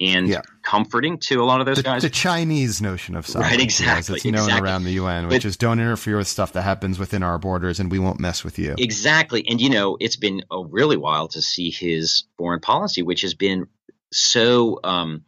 and 0.02 0.28
yeah. 0.28 0.42
comforting 0.62 1.18
to 1.18 1.42
a 1.42 1.44
lot 1.44 1.60
of 1.60 1.66
those 1.66 1.76
the, 1.76 1.82
guys. 1.82 2.02
The 2.02 2.10
Chinese 2.10 2.82
notion 2.82 3.14
of 3.14 3.26
sovereignty, 3.26 3.56
right, 3.56 3.64
exactly, 3.64 4.16
it's 4.16 4.24
known 4.24 4.34
exactly. 4.34 4.68
around 4.68 4.84
the 4.84 4.92
UN, 4.92 5.28
which 5.28 5.42
but, 5.42 5.48
is 5.48 5.56
don't 5.56 5.78
interfere 5.78 6.16
with 6.16 6.28
stuff 6.28 6.52
that 6.54 6.62
happens 6.62 6.98
within 6.98 7.22
our 7.22 7.38
borders, 7.38 7.78
and 7.78 7.90
we 7.90 7.98
won't 7.98 8.18
mess 8.18 8.44
with 8.44 8.58
you. 8.58 8.74
Exactly, 8.78 9.46
and 9.48 9.60
you 9.60 9.70
know 9.70 9.96
it's 10.00 10.16
been 10.16 10.42
a 10.50 10.64
really 10.64 10.96
while 10.96 11.28
to 11.28 11.40
see 11.40 11.70
his 11.70 12.24
foreign 12.36 12.60
policy, 12.60 13.02
which 13.02 13.20
has 13.22 13.34
been 13.34 13.68
so 14.12 14.80
um, 14.84 15.24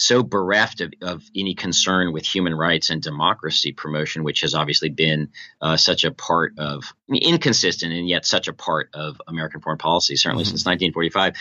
so 0.00 0.22
bereft 0.22 0.80
of, 0.80 0.94
of, 1.02 1.22
any 1.36 1.54
concern 1.54 2.10
with 2.12 2.24
human 2.24 2.54
rights 2.54 2.88
and 2.88 3.02
democracy 3.02 3.72
promotion, 3.72 4.24
which 4.24 4.40
has 4.40 4.54
obviously 4.54 4.88
been 4.88 5.28
uh, 5.60 5.76
such 5.76 6.04
a 6.04 6.10
part 6.10 6.54
of 6.58 6.94
inconsistent 7.12 7.92
and 7.92 8.08
yet 8.08 8.24
such 8.24 8.48
a 8.48 8.54
part 8.54 8.88
of 8.94 9.20
American 9.28 9.60
foreign 9.60 9.78
policy, 9.78 10.16
certainly 10.16 10.44
mm-hmm. 10.44 10.56
since 10.56 10.64
1945. 10.64 11.34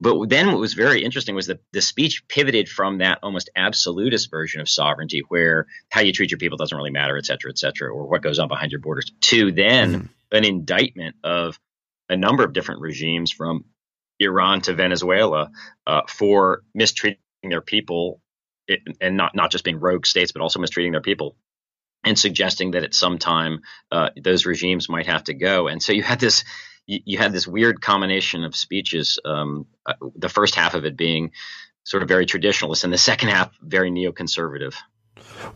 But 0.00 0.28
then 0.28 0.48
what 0.48 0.58
was 0.58 0.74
very 0.74 1.04
interesting 1.04 1.36
was 1.36 1.46
that 1.46 1.60
the 1.72 1.80
speech 1.80 2.26
pivoted 2.26 2.68
from 2.68 2.98
that 2.98 3.20
almost 3.22 3.48
absolutist 3.54 4.28
version 4.28 4.60
of 4.60 4.68
sovereignty, 4.68 5.22
where 5.28 5.66
how 5.88 6.00
you 6.00 6.12
treat 6.12 6.32
your 6.32 6.38
people 6.38 6.58
doesn't 6.58 6.76
really 6.76 6.90
matter, 6.90 7.16
et 7.16 7.26
cetera, 7.26 7.50
et 7.52 7.58
cetera, 7.58 7.92
or 7.94 8.08
what 8.08 8.22
goes 8.22 8.40
on 8.40 8.48
behind 8.48 8.72
your 8.72 8.80
borders, 8.80 9.12
to 9.20 9.52
then 9.52 9.94
mm-hmm. 9.94 10.36
an 10.36 10.44
indictment 10.44 11.14
of 11.22 11.60
a 12.08 12.16
number 12.16 12.42
of 12.42 12.52
different 12.52 12.80
regimes 12.80 13.30
from 13.30 13.66
Iran 14.18 14.62
to 14.62 14.74
Venezuela 14.74 15.52
uh, 15.86 16.02
for 16.08 16.62
mistreating 16.74 17.20
their 17.48 17.62
people 17.62 18.20
and 19.00 19.16
not 19.16 19.34
not 19.34 19.50
just 19.50 19.64
being 19.64 19.80
rogue 19.80 20.06
states, 20.06 20.32
but 20.32 20.42
also 20.42 20.60
mistreating 20.60 20.92
their 20.92 21.00
people, 21.00 21.36
and 22.04 22.18
suggesting 22.18 22.72
that 22.72 22.84
at 22.84 22.94
some 22.94 23.18
time 23.18 23.60
uh, 23.90 24.10
those 24.20 24.46
regimes 24.46 24.88
might 24.88 25.06
have 25.06 25.24
to 25.24 25.34
go. 25.34 25.68
And 25.68 25.82
so 25.82 25.92
you 25.92 26.02
had 26.02 26.20
this 26.20 26.44
you, 26.86 27.00
you 27.04 27.18
had 27.18 27.32
this 27.32 27.46
weird 27.46 27.80
combination 27.80 28.44
of 28.44 28.54
speeches. 28.54 29.18
Um, 29.24 29.66
uh, 29.86 29.94
the 30.14 30.28
first 30.28 30.54
half 30.54 30.74
of 30.74 30.84
it 30.84 30.96
being 30.96 31.32
sort 31.84 32.02
of 32.02 32.08
very 32.08 32.26
traditionalist, 32.26 32.84
and 32.84 32.92
the 32.92 32.98
second 32.98 33.30
half 33.30 33.50
very 33.60 33.90
neoconservative. 33.90 34.74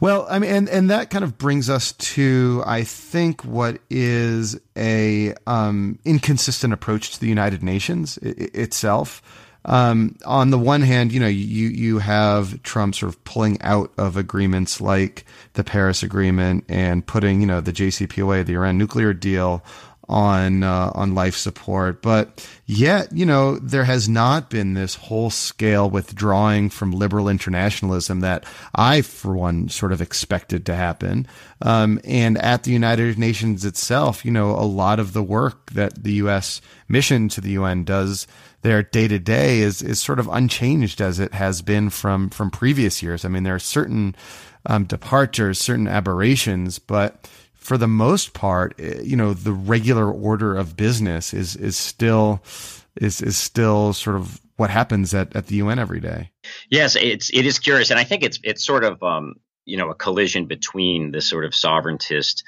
Well, 0.01 0.27
I 0.29 0.39
mean, 0.39 0.51
and, 0.51 0.69
and 0.69 0.91
that 0.91 1.11
kind 1.11 1.25
of 1.25 1.39
brings 1.39 1.71
us 1.71 1.93
to, 1.93 2.63
I 2.67 2.85
think, 2.85 3.45
what 3.45 3.81
is 3.91 4.59
a 4.77 5.35
um, 5.47 5.99
inconsistent 6.05 6.73
approach 6.73 7.13
to 7.13 7.21
the 7.21 7.29
United 7.29 7.63
Nations 7.63 8.19
I- 8.23 8.51
itself 8.55 9.23
um, 9.65 10.17
on 10.25 10.51
the 10.51 10.59
one 10.59 10.83
hand, 10.83 11.13
you 11.13 11.21
know, 11.21 11.27
you 11.27 11.69
you 11.69 11.99
have 11.99 12.63
Trump 12.63 12.95
sort 12.95 13.13
of 13.13 13.25
pulling 13.25 13.61
out 13.63 13.93
of 13.97 14.17
agreements 14.17 14.81
like 14.81 15.25
the 15.55 15.65
Paris 15.65 16.03
Agreement 16.03 16.65
and 16.69 17.07
putting, 17.07 17.41
you 17.41 17.47
know, 17.47 17.61
the 17.61 17.73
JCPOA, 17.73 18.45
the 18.45 18.55
Iran 18.55 18.79
nuclear 18.79 19.13
deal, 19.15 19.65
on 20.09 20.63
uh, 20.63 20.91
on 20.95 21.15
life 21.15 21.37
support, 21.37 22.03
but 22.03 22.47
yet 22.67 23.13
you 23.13 23.25
know 23.25 23.57
there 23.59 23.85
has 23.85 24.09
not 24.09 24.51
been 24.51 24.75
this 24.75 24.95
whole 24.95 25.31
scale 25.31 25.89
withdrawing 25.89 26.71
from 26.71 26.93
liberal 26.93 27.29
internationalism 27.29 28.21
that 28.21 28.45
I, 28.75 29.03
for 29.03 29.35
one, 29.35 29.69
sort 29.69 29.93
of 29.93 30.03
expected 30.03 30.67
to 30.67 30.75
happen. 30.75 31.27
Um, 31.63 32.01
and 32.05 32.37
at 32.39 32.65
the 32.65 32.73
United 32.73 33.19
Nations 33.19 33.65
itself, 33.65 34.25
you 34.25 34.31
know, 34.31 34.51
a 34.51 34.67
lot 34.67 35.01
of 35.01 35.13
the 35.13 35.23
work 35.23 35.71
that 35.73 36.03
the 36.03 36.15
U.S. 36.15 36.61
mission 36.89 37.29
to 37.31 37.41
the 37.41 37.53
UN 37.53 37.85
does 37.85 38.27
there 38.65 38.83
day 38.83 39.07
to 39.07 39.19
day 39.19 39.61
is 39.61 39.83
is 39.83 40.01
sort 40.01 40.19
of 40.19 40.27
unchanged 40.29 41.01
as 41.01 41.21
it 41.21 41.35
has 41.35 41.63
been 41.63 41.91
from 41.91 42.31
from 42.31 42.51
previous 42.51 43.03
years. 43.03 43.25
I 43.25 43.29
mean, 43.29 43.45
there 43.45 43.55
are 43.55 43.61
certain 43.61 44.17
um, 44.67 44.85
departures, 44.85 45.61
certain 45.61 45.87
aberrations, 45.87 46.79
but 46.79 47.29
for 47.53 47.77
the 47.77 47.87
most 47.87 48.33
part, 48.33 48.75
eh, 48.81 49.01
you 49.03 49.17
know, 49.17 49.35
the 49.35 49.53
regular 49.53 50.11
order 50.11 50.57
of 50.57 50.77
business 50.77 51.35
is 51.35 51.55
is 51.57 51.77
still 51.77 52.43
is 52.97 53.21
is 53.21 53.37
still 53.37 53.93
sort 53.93 54.17
of 54.17 54.41
what 54.57 54.71
happens 54.71 55.13
at, 55.13 55.37
at 55.37 55.49
the 55.49 55.57
UN 55.57 55.79
every 55.79 56.01
day. 56.01 56.31
Yes, 56.71 56.97
it's 56.97 57.31
it 57.35 57.45
is 57.45 57.59
curious, 57.59 57.91
and 57.91 58.01
I 58.01 58.05
think 58.05 58.23
it's 58.23 58.41
it's 58.43 58.65
sort 58.65 58.83
of 58.83 59.03
um, 59.03 59.35
you 59.67 59.77
know 59.77 59.91
a 59.91 59.95
collision 59.95 60.47
between 60.47 61.13
the 61.13 61.21
sort 61.21 61.45
of 61.45 61.53
sovereigntist 61.53 62.43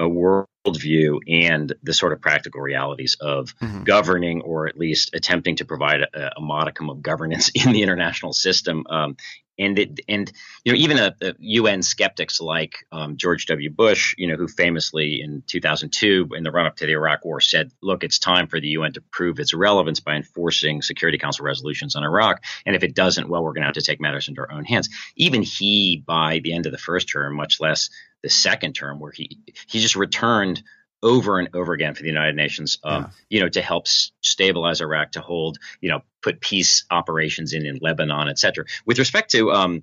uh, 0.00 0.08
worldview 0.08 1.18
and 1.28 1.74
the 1.82 1.92
sort 1.92 2.12
of 2.12 2.20
practical 2.20 2.60
realities 2.60 3.16
of 3.20 3.54
mm-hmm. 3.58 3.84
governing, 3.84 4.42
or 4.42 4.66
at 4.66 4.78
least 4.78 5.10
attempting 5.14 5.56
to 5.56 5.64
provide 5.64 6.00
a, 6.00 6.32
a, 6.36 6.40
modicum 6.40 6.88
of 6.88 7.02
governance 7.02 7.50
in 7.54 7.72
the 7.72 7.82
international 7.82 8.32
system. 8.32 8.86
Um, 8.88 9.16
and 9.58 9.78
it, 9.78 10.00
and 10.08 10.32
you 10.64 10.72
know 10.72 10.78
even 10.78 10.98
a, 10.98 11.14
a 11.20 11.34
UN 11.38 11.82
skeptics 11.82 12.40
like 12.40 12.76
um, 12.90 13.16
George 13.16 13.46
W. 13.46 13.70
Bush, 13.70 14.14
you 14.16 14.26
know, 14.26 14.36
who 14.36 14.48
famously 14.48 15.20
in 15.20 15.42
2002 15.46 16.30
in 16.34 16.42
the 16.42 16.50
run 16.50 16.66
up 16.66 16.76
to 16.76 16.86
the 16.86 16.92
Iraq 16.92 17.24
War 17.24 17.40
said, 17.40 17.70
"Look, 17.82 18.02
it's 18.02 18.18
time 18.18 18.46
for 18.46 18.58
the 18.58 18.68
UN 18.68 18.94
to 18.94 19.02
prove 19.12 19.38
its 19.38 19.52
relevance 19.52 20.00
by 20.00 20.14
enforcing 20.14 20.80
Security 20.82 21.18
Council 21.18 21.44
resolutions 21.44 21.94
on 21.94 22.04
Iraq, 22.04 22.42
and 22.64 22.74
if 22.74 22.82
it 22.82 22.94
doesn't, 22.94 23.28
well, 23.28 23.44
we're 23.44 23.52
going 23.52 23.62
to 23.62 23.66
have 23.66 23.74
to 23.74 23.82
take 23.82 24.00
matters 24.00 24.28
into 24.28 24.40
our 24.40 24.50
own 24.50 24.64
hands." 24.64 24.88
Even 25.16 25.42
he, 25.42 26.02
by 26.06 26.40
the 26.42 26.54
end 26.54 26.64
of 26.64 26.72
the 26.72 26.78
first 26.78 27.10
term, 27.10 27.36
much 27.36 27.60
less 27.60 27.90
the 28.22 28.30
second 28.30 28.74
term, 28.74 28.98
where 29.00 29.12
he 29.12 29.38
he 29.66 29.80
just 29.80 29.96
returned 29.96 30.62
over 31.02 31.38
and 31.38 31.48
over 31.54 31.72
again 31.72 31.94
for 31.94 32.02
the 32.02 32.08
United 32.08 32.36
Nations, 32.36 32.78
um, 32.84 33.02
yeah. 33.02 33.08
you 33.30 33.40
know, 33.40 33.48
to 33.48 33.62
help 33.62 33.86
s- 33.86 34.12
stabilize 34.20 34.80
Iraq, 34.80 35.12
to 35.12 35.20
hold, 35.20 35.58
you 35.80 35.88
know, 35.88 36.00
put 36.22 36.40
peace 36.40 36.84
operations 36.90 37.52
in 37.52 37.64
in 37.64 37.78
Lebanon, 37.80 38.28
et 38.28 38.38
cetera. 38.38 38.64
With 38.84 38.98
respect 38.98 39.30
to 39.30 39.50
um, 39.52 39.82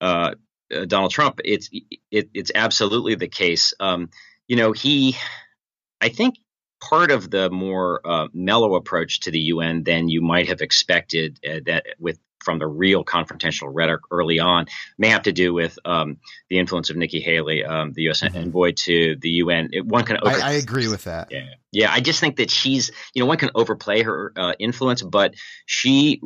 uh, 0.00 0.34
uh, 0.74 0.84
Donald 0.86 1.10
Trump, 1.10 1.40
it's 1.44 1.70
it, 2.10 2.30
it's 2.32 2.50
absolutely 2.54 3.14
the 3.14 3.28
case. 3.28 3.74
Um, 3.80 4.10
you 4.48 4.56
know, 4.56 4.72
he, 4.72 5.16
I 6.00 6.08
think 6.08 6.36
part 6.80 7.10
of 7.10 7.30
the 7.30 7.50
more 7.50 8.00
uh, 8.04 8.28
mellow 8.32 8.74
approach 8.74 9.20
to 9.20 9.30
the 9.30 9.40
UN 9.40 9.84
than 9.84 10.08
you 10.08 10.20
might 10.22 10.48
have 10.48 10.60
expected 10.60 11.40
uh, 11.46 11.60
that 11.66 11.86
with 11.98 12.18
from 12.44 12.58
the 12.58 12.66
real 12.66 13.04
confrontational 13.04 13.70
rhetoric 13.72 14.02
early 14.10 14.38
on 14.38 14.66
may 14.98 15.08
have 15.08 15.22
to 15.22 15.32
do 15.32 15.52
with 15.52 15.78
um, 15.84 16.18
the 16.48 16.58
influence 16.58 16.90
of 16.90 16.96
Nikki 16.96 17.20
Haley, 17.20 17.64
um, 17.64 17.92
the 17.92 18.02
U.S. 18.02 18.22
Mm-hmm. 18.22 18.36
envoy 18.36 18.72
to 18.72 19.16
the 19.20 19.30
UN. 19.30 19.70
It, 19.72 19.84
one 19.84 20.04
can. 20.04 20.18
Over- 20.18 20.36
I, 20.36 20.50
I, 20.50 20.52
agree 20.52 20.88
with 20.88 21.04
that. 21.04 21.28
Yeah, 21.30 21.48
yeah. 21.72 21.92
I 21.92 22.00
just 22.00 22.20
think 22.20 22.36
that 22.36 22.50
she's, 22.50 22.90
you 23.14 23.20
know, 23.20 23.26
one 23.26 23.38
can 23.38 23.50
overplay 23.54 24.02
her 24.02 24.32
uh, 24.36 24.54
influence, 24.58 25.02
but 25.02 25.34
she, 25.66 26.20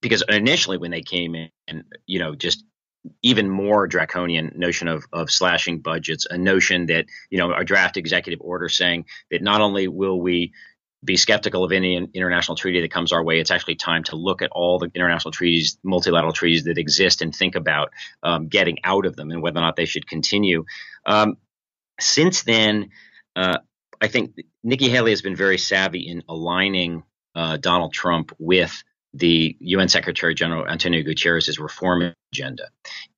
because 0.00 0.22
initially 0.28 0.78
when 0.78 0.90
they 0.90 1.02
came 1.02 1.34
in, 1.34 1.50
and 1.68 1.84
you 2.06 2.18
know, 2.18 2.34
just 2.34 2.64
even 3.22 3.48
more 3.48 3.86
draconian 3.86 4.52
notion 4.56 4.88
of, 4.88 5.04
of 5.12 5.30
slashing 5.30 5.80
budgets, 5.80 6.26
a 6.28 6.38
notion 6.38 6.86
that, 6.86 7.06
you 7.30 7.38
know, 7.38 7.52
a 7.52 7.64
draft 7.64 7.96
executive 7.96 8.40
order 8.40 8.68
saying 8.68 9.04
that 9.30 9.42
not 9.42 9.60
only 9.60 9.88
will 9.88 10.20
we 10.20 10.52
be 11.04 11.16
skeptical 11.16 11.64
of 11.64 11.72
any 11.72 11.96
international 12.14 12.56
treaty 12.56 12.80
that 12.80 12.90
comes 12.90 13.12
our 13.12 13.22
way. 13.22 13.38
It's 13.38 13.50
actually 13.50 13.76
time 13.76 14.04
to 14.04 14.16
look 14.16 14.42
at 14.42 14.50
all 14.50 14.78
the 14.78 14.90
international 14.94 15.32
treaties, 15.32 15.78
multilateral 15.82 16.32
treaties 16.32 16.64
that 16.64 16.78
exist, 16.78 17.22
and 17.22 17.34
think 17.34 17.54
about 17.54 17.92
um, 18.22 18.48
getting 18.48 18.78
out 18.84 19.06
of 19.06 19.14
them 19.14 19.30
and 19.30 19.42
whether 19.42 19.58
or 19.58 19.62
not 19.62 19.76
they 19.76 19.84
should 19.84 20.08
continue. 20.08 20.64
Um, 21.04 21.36
since 22.00 22.42
then, 22.42 22.90
uh, 23.34 23.58
I 24.00 24.08
think 24.08 24.36
Nikki 24.62 24.88
Haley 24.88 25.12
has 25.12 25.22
been 25.22 25.36
very 25.36 25.58
savvy 25.58 26.08
in 26.08 26.22
aligning 26.28 27.04
uh, 27.34 27.56
Donald 27.58 27.92
Trump 27.92 28.32
with 28.38 28.82
the 29.14 29.56
UN 29.60 29.88
Secretary 29.88 30.34
General 30.34 30.68
Antonio 30.68 31.02
Guterres' 31.02 31.58
reform 31.58 32.14
agenda. 32.32 32.68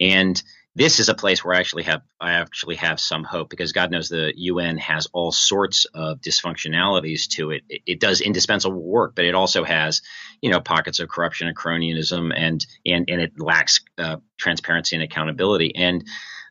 And 0.01 0.41
this 0.75 1.01
is 1.01 1.09
a 1.09 1.15
place 1.15 1.45
where 1.45 1.55
I 1.55 1.59
actually 1.59 1.85
have 1.85 2.03
I 2.21 2.33
actually 2.33 2.77
have 2.77 3.01
some 3.01 3.25
hope 3.25 3.51
because 3.51 3.73
God 3.73 3.91
knows 3.91 4.09
the 4.09 4.33
UN 4.37 4.79
has 4.79 5.09
all 5.13 5.33
sorts 5.33 5.87
of 5.87 6.21
dysfunctionalities 6.21 7.29
to 7.31 7.51
it. 7.51 7.63
It, 7.69 7.83
it 7.87 8.01
does 8.01 8.21
indispensable 8.21 8.83
work, 8.83 9.15
but 9.15 9.25
it 9.25 9.35
also 9.35 9.65
has 9.65 10.03
you 10.41 10.51
know 10.51 10.61
pockets 10.61 11.01
of 11.01 11.09
corruption 11.09 11.49
and 11.49 11.57
cronyism, 11.57 12.33
and 12.35 12.65
and 12.87 13.09
and 13.09 13.21
it 13.21 13.41
lacks 13.41 13.81
uh, 13.99 14.19
transparency 14.37 14.95
and 14.97 15.03
accountability. 15.03 15.75
And 15.75 16.07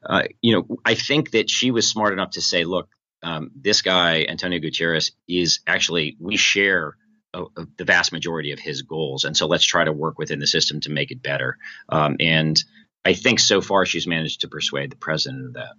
uh, 0.06 0.24
you 0.42 0.54
know 0.54 0.78
I 0.84 0.96
think 0.96 1.32
that 1.32 1.50
she 1.50 1.72
was 1.72 1.88
smart 1.88 2.12
enough 2.12 2.32
to 2.32 2.42
say, 2.42 2.64
look, 2.66 2.90
um, 3.24 3.52
this 3.56 3.82
guy 3.82 4.26
Antonio 4.28 4.60
Guterres 4.60 5.12
is 5.28 5.62
actually 5.68 6.18
we 6.20 6.38
share 6.38 6.98
the 7.34 7.84
vast 7.84 8.12
majority 8.12 8.52
of 8.52 8.60
his 8.60 8.82
goals. 8.82 9.24
And 9.24 9.36
so 9.36 9.48
let's 9.48 9.66
try 9.66 9.84
to 9.84 9.92
work 9.92 10.18
within 10.18 10.40
the 10.40 10.48
system 10.48 10.80
to 10.82 10.90
make 10.90 11.12
it 11.12 11.22
better. 11.22 11.58
Um, 11.90 12.16
and 12.20 12.62
I 13.08 13.14
think 13.14 13.40
so 13.40 13.62
far 13.62 13.86
she's 13.86 14.06
managed 14.06 14.42
to 14.42 14.50
persuade 14.50 14.92
the 14.92 14.98
president 14.98 15.46
of 15.46 15.54
that. 15.54 15.74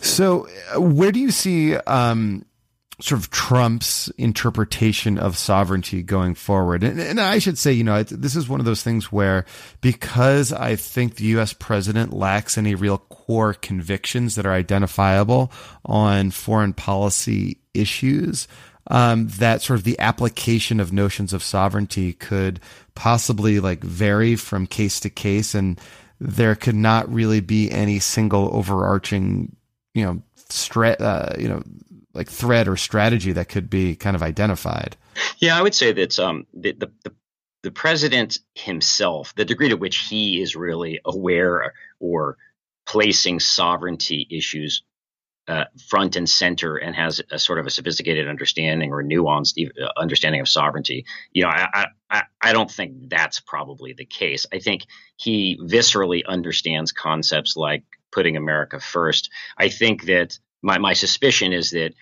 So, 0.00 0.48
uh, 0.74 0.80
where 0.80 1.12
do 1.12 1.20
you 1.20 1.30
see 1.30 1.76
um, 1.76 2.44
sort 3.00 3.20
of 3.20 3.30
Trump's 3.30 4.08
interpretation 4.18 5.16
of 5.16 5.38
sovereignty 5.38 6.02
going 6.02 6.34
forward? 6.34 6.82
And, 6.82 7.00
and 7.00 7.20
I 7.20 7.38
should 7.38 7.56
say, 7.56 7.72
you 7.72 7.84
know, 7.84 8.02
this 8.02 8.34
is 8.34 8.48
one 8.48 8.58
of 8.58 8.66
those 8.66 8.82
things 8.82 9.12
where 9.12 9.44
because 9.80 10.52
I 10.52 10.74
think 10.74 11.14
the 11.14 11.24
U.S. 11.26 11.52
president 11.52 12.12
lacks 12.12 12.58
any 12.58 12.74
real 12.74 12.98
core 12.98 13.54
convictions 13.54 14.34
that 14.34 14.44
are 14.44 14.52
identifiable 14.52 15.52
on 15.84 16.32
foreign 16.32 16.72
policy 16.72 17.58
issues 17.74 18.48
um, 18.88 19.28
that 19.38 19.62
sort 19.62 19.78
of 19.78 19.84
the 19.84 19.98
application 19.98 20.80
of 20.80 20.92
notions 20.92 21.32
of 21.32 21.42
sovereignty 21.42 22.12
could 22.12 22.60
possibly 22.94 23.60
like 23.60 23.82
vary 23.82 24.36
from 24.36 24.66
case 24.66 25.00
to 25.00 25.10
case, 25.10 25.54
and 25.54 25.80
there 26.20 26.54
could 26.54 26.74
not 26.74 27.12
really 27.12 27.40
be 27.40 27.70
any 27.70 27.98
single 27.98 28.54
overarching, 28.54 29.56
you 29.94 30.04
know, 30.04 30.22
stra- 30.48 30.96
uh, 31.00 31.34
you 31.38 31.48
know, 31.48 31.62
like 32.12 32.28
thread 32.28 32.68
or 32.68 32.76
strategy 32.76 33.32
that 33.32 33.48
could 33.48 33.68
be 33.68 33.96
kind 33.96 34.14
of 34.14 34.22
identified. 34.22 34.96
Yeah, 35.38 35.58
I 35.58 35.62
would 35.62 35.74
say 35.74 35.92
that 35.92 36.18
um, 36.18 36.46
the, 36.54 36.72
the, 36.72 36.90
the 37.04 37.12
the 37.64 37.70
president 37.70 38.38
himself, 38.54 39.34
the 39.36 39.44
degree 39.44 39.70
to 39.70 39.76
which 39.76 39.96
he 39.96 40.40
is 40.40 40.54
really 40.54 41.00
aware 41.04 41.72
or 41.98 42.36
placing 42.86 43.40
sovereignty 43.40 44.26
issues 44.30 44.82
uh, 45.46 45.64
front 45.88 46.16
and 46.16 46.28
center 46.28 46.76
and 46.76 46.94
has 46.94 47.20
a 47.30 47.38
sort 47.38 47.58
of 47.58 47.66
a 47.66 47.70
sophisticated 47.70 48.28
understanding 48.28 48.92
or 48.92 49.02
nuanced 49.02 49.58
uh, 49.80 49.88
understanding 49.96 50.40
of 50.40 50.48
sovereignty. 50.48 51.04
You 51.32 51.42
know, 51.44 51.50
I, 51.50 51.86
I, 52.10 52.22
I 52.40 52.52
don't 52.52 52.70
think 52.70 53.10
that's 53.10 53.40
probably 53.40 53.92
the 53.92 54.06
case. 54.06 54.46
I 54.52 54.58
think 54.58 54.86
he 55.16 55.58
viscerally 55.60 56.22
understands 56.26 56.92
concepts 56.92 57.56
like 57.56 57.84
putting 58.10 58.36
America 58.36 58.80
first. 58.80 59.30
I 59.58 59.68
think 59.68 60.04
that 60.04 60.38
my, 60.62 60.78
my 60.78 60.94
suspicion 60.94 61.52
is 61.52 61.70
that 61.70 61.92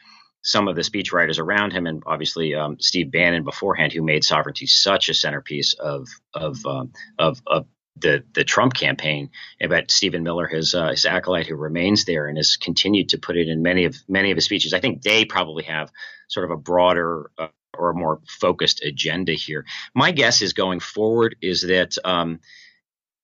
some 0.42 0.68
of 0.68 0.76
the 0.76 0.82
speechwriters 0.82 1.38
around 1.38 1.72
him, 1.72 1.86
and 1.86 2.02
obviously 2.06 2.54
um, 2.54 2.76
Steve 2.80 3.10
Bannon 3.10 3.44
beforehand, 3.44 3.92
who 3.92 4.02
made 4.02 4.24
sovereignty 4.24 4.66
such 4.66 5.08
a 5.08 5.14
centerpiece 5.14 5.74
of 5.74 6.08
of 6.34 6.64
um, 6.66 6.92
of, 7.18 7.40
of 7.46 7.66
the 7.96 8.24
the 8.34 8.44
Trump 8.44 8.74
campaign. 8.74 9.30
But 9.66 9.90
Stephen 9.90 10.22
Miller, 10.22 10.46
his 10.46 10.74
uh, 10.74 10.90
his 10.90 11.06
acolyte, 11.06 11.46
who 11.46 11.56
remains 11.56 12.04
there 12.04 12.26
and 12.26 12.36
has 12.36 12.56
continued 12.56 13.10
to 13.10 13.18
put 13.18 13.36
it 13.36 13.48
in 13.48 13.62
many 13.62 13.84
of 13.84 13.96
many 14.08 14.30
of 14.30 14.36
his 14.36 14.44
speeches. 14.44 14.72
I 14.72 14.80
think 14.80 15.02
they 15.02 15.24
probably 15.24 15.64
have 15.64 15.90
sort 16.28 16.44
of 16.44 16.50
a 16.50 16.56
broader 16.56 17.30
uh, 17.38 17.48
or 17.76 17.90
a 17.90 17.94
more 17.94 18.20
focused 18.26 18.82
agenda 18.82 19.32
here. 19.32 19.64
My 19.94 20.12
guess 20.12 20.42
is 20.42 20.52
going 20.52 20.80
forward 20.80 21.36
is 21.40 21.62
that. 21.62 21.96
Um, 22.04 22.40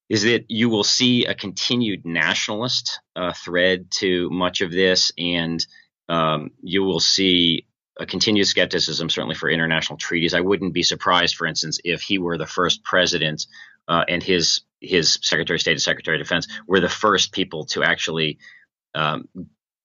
is 0.09 0.23
that 0.23 0.47
you 0.49 0.71
will 0.71 0.85
see 0.85 1.27
a 1.27 1.35
continued 1.35 2.07
nationalist 2.07 2.99
uh, 3.15 3.35
thread 3.35 3.91
to 3.91 4.31
much 4.31 4.63
of 4.63 4.73
this, 4.73 5.13
and 5.19 5.67
um, 6.09 6.51
you 6.63 6.83
will 6.83 6.99
see 6.99 7.67
a 7.99 8.07
continued 8.07 8.47
skepticism, 8.47 9.11
certainly 9.11 9.35
for 9.35 9.51
international 9.51 9.99
treaties. 9.99 10.33
I 10.33 10.41
wouldn't 10.41 10.73
be 10.73 10.83
surprised, 10.83 11.37
for 11.37 11.47
instance, 11.47 11.79
if 11.85 12.01
he 12.01 12.19
were 12.19 12.39
the 12.39 12.47
first 12.47 12.85
president 12.85 13.47
uh, 13.89 14.05
and 14.09 14.23
his 14.23 14.63
his 14.81 15.19
Secretary 15.23 15.57
of 15.57 15.61
State 15.61 15.73
and 15.73 15.83
Secretary 15.83 16.17
of 16.17 16.25
Defense 16.25 16.47
were 16.67 16.81
the 16.81 16.89
first 16.89 17.33
people 17.33 17.65
to 17.67 17.83
actually 17.83 18.39
um, 18.95 19.29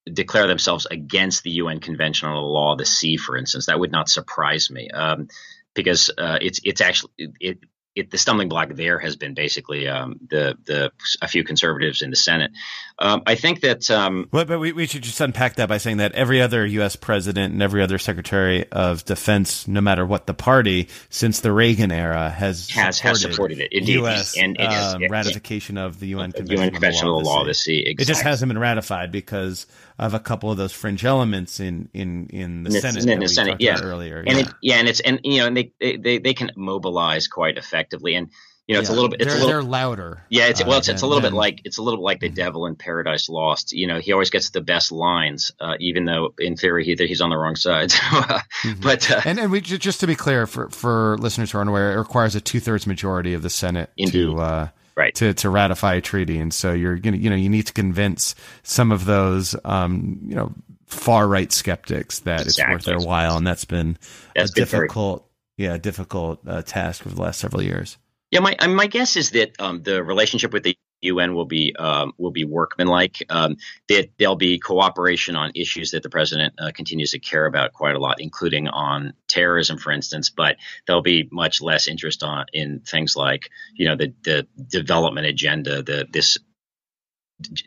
declare 0.05 0.47
themselves 0.47 0.85
against 0.89 1.43
the 1.43 1.51
UN 1.51 1.79
Convention 1.79 2.27
on 2.27 2.35
the 2.35 2.41
Law 2.41 2.73
of 2.73 2.77
the 2.77 2.85
Sea, 2.85 3.17
for 3.17 3.37
instance. 3.37 3.65
That 3.65 3.79
would 3.79 3.91
not 3.91 4.09
surprise 4.09 4.69
me 4.69 4.89
um, 4.89 5.29
because 5.73 6.11
uh, 6.17 6.37
it's 6.41 6.59
it's 6.63 6.81
actually 6.81 7.13
it, 7.17 7.59
it, 7.95 8.09
the 8.09 8.17
stumbling 8.17 8.49
block 8.49 8.69
there 8.69 8.97
has 8.99 9.15
been 9.15 9.33
basically 9.33 9.87
um, 9.87 10.19
the 10.29 10.57
the 10.65 10.91
a 11.21 11.27
few 11.27 11.43
conservatives 11.43 12.01
in 12.01 12.09
the 12.09 12.15
Senate. 12.15 12.51
Um, 12.97 13.23
I 13.25 13.35
think 13.35 13.61
that. 13.61 13.89
Um, 13.91 14.29
well, 14.31 14.45
but 14.45 14.59
we, 14.59 14.71
we 14.71 14.87
should 14.87 15.03
just 15.03 15.19
unpack 15.21 15.55
that 15.55 15.69
by 15.69 15.77
saying 15.77 15.97
that 15.97 16.13
every 16.13 16.41
other 16.41 16.65
U.S. 16.65 16.95
president 16.95 17.53
and 17.53 17.61
every 17.61 17.81
other 17.81 17.97
Secretary 17.97 18.65
of 18.71 19.05
Defense, 19.05 19.67
no 19.67 19.81
matter 19.81 20.05
what 20.05 20.25
the 20.25 20.33
party, 20.33 20.89
since 21.09 21.39
the 21.41 21.51
Reagan 21.51 21.91
era, 21.91 22.29
has 22.29 22.69
has 22.69 22.97
supported, 22.97 23.09
has 23.09 23.21
supported 23.21 23.59
it. 23.59 23.71
Indeed, 23.71 23.93
U.S. 23.93 24.37
and 24.37 24.55
it 24.59 24.71
is, 24.71 24.93
um, 24.93 25.03
ratification 25.09 25.77
of 25.77 25.99
the 25.99 26.07
UN 26.07 26.31
Convention, 26.31 26.63
UN 26.63 26.71
Convention 26.71 27.07
on 27.07 27.23
the 27.23 27.29
Law 27.29 27.41
of 27.41 27.47
the 27.47 27.53
Sea. 27.53 27.79
Exactly. 27.79 28.03
It 28.03 28.07
just 28.07 28.21
hasn't 28.21 28.49
been 28.49 28.59
ratified 28.59 29.11
because 29.11 29.67
of 29.99 30.13
a 30.13 30.19
couple 30.19 30.51
of 30.51 30.57
those 30.57 30.71
fringe 30.71 31.05
elements 31.05 31.59
in 31.59 31.89
in 31.93 32.27
in 32.27 32.63
the, 32.63 32.69
in 32.69 32.73
the 32.73 32.81
Senate. 32.81 33.09
In 33.09 33.19
the 33.19 33.27
Senate, 33.27 33.57
yeah. 33.59 33.79
Earlier, 33.81 34.19
and 34.19 34.37
yeah. 34.37 34.39
It, 34.39 34.53
yeah, 34.61 34.75
and 34.75 34.87
it's 34.87 34.99
and 34.99 35.19
you 35.23 35.39
know, 35.39 35.47
and 35.47 35.57
they 35.57 35.71
they 35.79 36.17
they 36.17 36.33
can 36.33 36.51
mobilize 36.55 37.27
quite 37.27 37.57
effectively, 37.57 38.15
and 38.15 38.29
you 38.67 38.75
know, 38.75 38.79
it's 38.79 38.89
yeah, 38.89 38.93
a 38.93 38.95
little 38.95 39.09
bit. 39.09 39.19
It's 39.19 39.33
they're, 39.33 39.35
a 39.35 39.45
little, 39.45 39.61
they're 39.61 39.69
louder. 39.69 40.23
Yeah, 40.29 40.45
it's 40.45 40.63
well, 40.63 40.77
it's, 40.77 40.87
it's 40.87 41.01
a 41.01 41.07
little 41.07 41.21
bit 41.21 41.33
like 41.33 41.59
it's 41.65 41.79
a 41.79 41.81
little 41.81 41.97
bit 41.97 42.03
like 42.03 42.19
the 42.21 42.27
mm-hmm. 42.27 42.35
devil 42.35 42.65
in 42.65 42.77
Paradise 42.77 43.27
Lost. 43.27 43.73
You 43.73 43.87
know, 43.87 43.99
he 43.99 44.13
always 44.13 44.29
gets 44.29 44.51
the 44.51 44.61
best 44.61 44.89
lines, 44.89 45.51
uh, 45.59 45.75
even 45.81 46.05
though 46.05 46.33
in 46.39 46.55
theory 46.55 46.85
he, 46.85 46.95
he's 46.95 47.19
on 47.19 47.29
the 47.29 47.35
wrong 47.35 47.57
side. 47.57 47.89
mm-hmm. 47.91 48.81
But 48.81 49.11
uh, 49.11 49.21
and 49.25 49.37
and 49.37 49.51
we 49.51 49.59
just 49.59 49.99
to 49.99 50.07
be 50.07 50.15
clear 50.15 50.47
for 50.47 50.69
for 50.69 51.17
listeners 51.19 51.51
who 51.51 51.57
aren't 51.57 51.69
aware, 51.69 51.91
it 51.91 51.97
requires 51.97 52.35
a 52.35 52.41
two 52.41 52.61
thirds 52.61 52.87
majority 52.87 53.33
of 53.33 53.41
the 53.41 53.49
Senate 53.49 53.89
Indeed. 53.97 54.11
to. 54.13 54.39
Uh, 54.39 54.67
right. 54.95 55.13
to 55.15 55.33
to 55.33 55.49
ratify 55.49 55.95
a 55.95 56.01
treaty. 56.01 56.39
And 56.39 56.53
so 56.53 56.73
you're 56.73 56.97
gonna 56.97 57.17
you 57.17 57.29
know 57.29 57.35
you 57.35 57.49
need 57.49 57.67
to 57.67 57.73
convince 57.73 58.35
some 58.63 58.91
of 58.91 59.05
those 59.05 59.55
um 59.65 60.19
you 60.23 60.35
know 60.35 60.53
far 60.85 61.27
right 61.27 61.51
skeptics 61.51 62.19
that 62.19 62.41
exactly. 62.41 62.75
it's 62.75 62.87
worth 62.87 62.97
their 62.97 63.07
while. 63.07 63.37
And 63.37 63.45
that's 63.45 63.65
been 63.65 63.97
that's 64.35 64.51
a 64.51 64.53
been 64.53 64.63
difficult 64.63 65.29
very- 65.57 65.69
yeah 65.69 65.77
difficult 65.77 66.39
uh, 66.47 66.61
task 66.61 67.05
over 67.05 67.15
the 67.15 67.21
last 67.21 67.39
several 67.39 67.63
years. 67.63 67.97
Yeah, 68.31 68.39
my 68.39 68.55
my 68.67 68.87
guess 68.87 69.15
is 69.15 69.29
that 69.31 69.51
um, 69.59 69.83
the 69.83 70.03
relationship 70.03 70.53
with 70.53 70.63
the 70.63 70.75
UN 71.03 71.33
will 71.33 71.45
be 71.45 71.75
um, 71.77 72.13
will 72.17 72.31
be 72.31 72.45
workmanlike. 72.45 73.23
Um, 73.29 73.57
that 73.89 74.09
there'll 74.17 74.35
be 74.35 74.59
cooperation 74.59 75.35
on 75.35 75.51
issues 75.55 75.91
that 75.91 76.03
the 76.03 76.09
president 76.09 76.53
uh, 76.59 76.71
continues 76.73 77.11
to 77.11 77.19
care 77.19 77.45
about 77.45 77.73
quite 77.73 77.95
a 77.95 77.99
lot, 77.99 78.19
including 78.19 78.67
on 78.67 79.13
terrorism, 79.27 79.77
for 79.77 79.91
instance. 79.91 80.29
But 80.29 80.57
there'll 80.87 81.01
be 81.01 81.27
much 81.31 81.61
less 81.61 81.87
interest 81.87 82.23
on 82.23 82.45
in 82.53 82.81
things 82.81 83.15
like 83.15 83.49
you 83.75 83.87
know 83.87 83.95
the 83.95 84.13
the 84.23 84.47
development 84.69 85.27
agenda, 85.27 85.83
the 85.83 86.07
this 86.11 86.37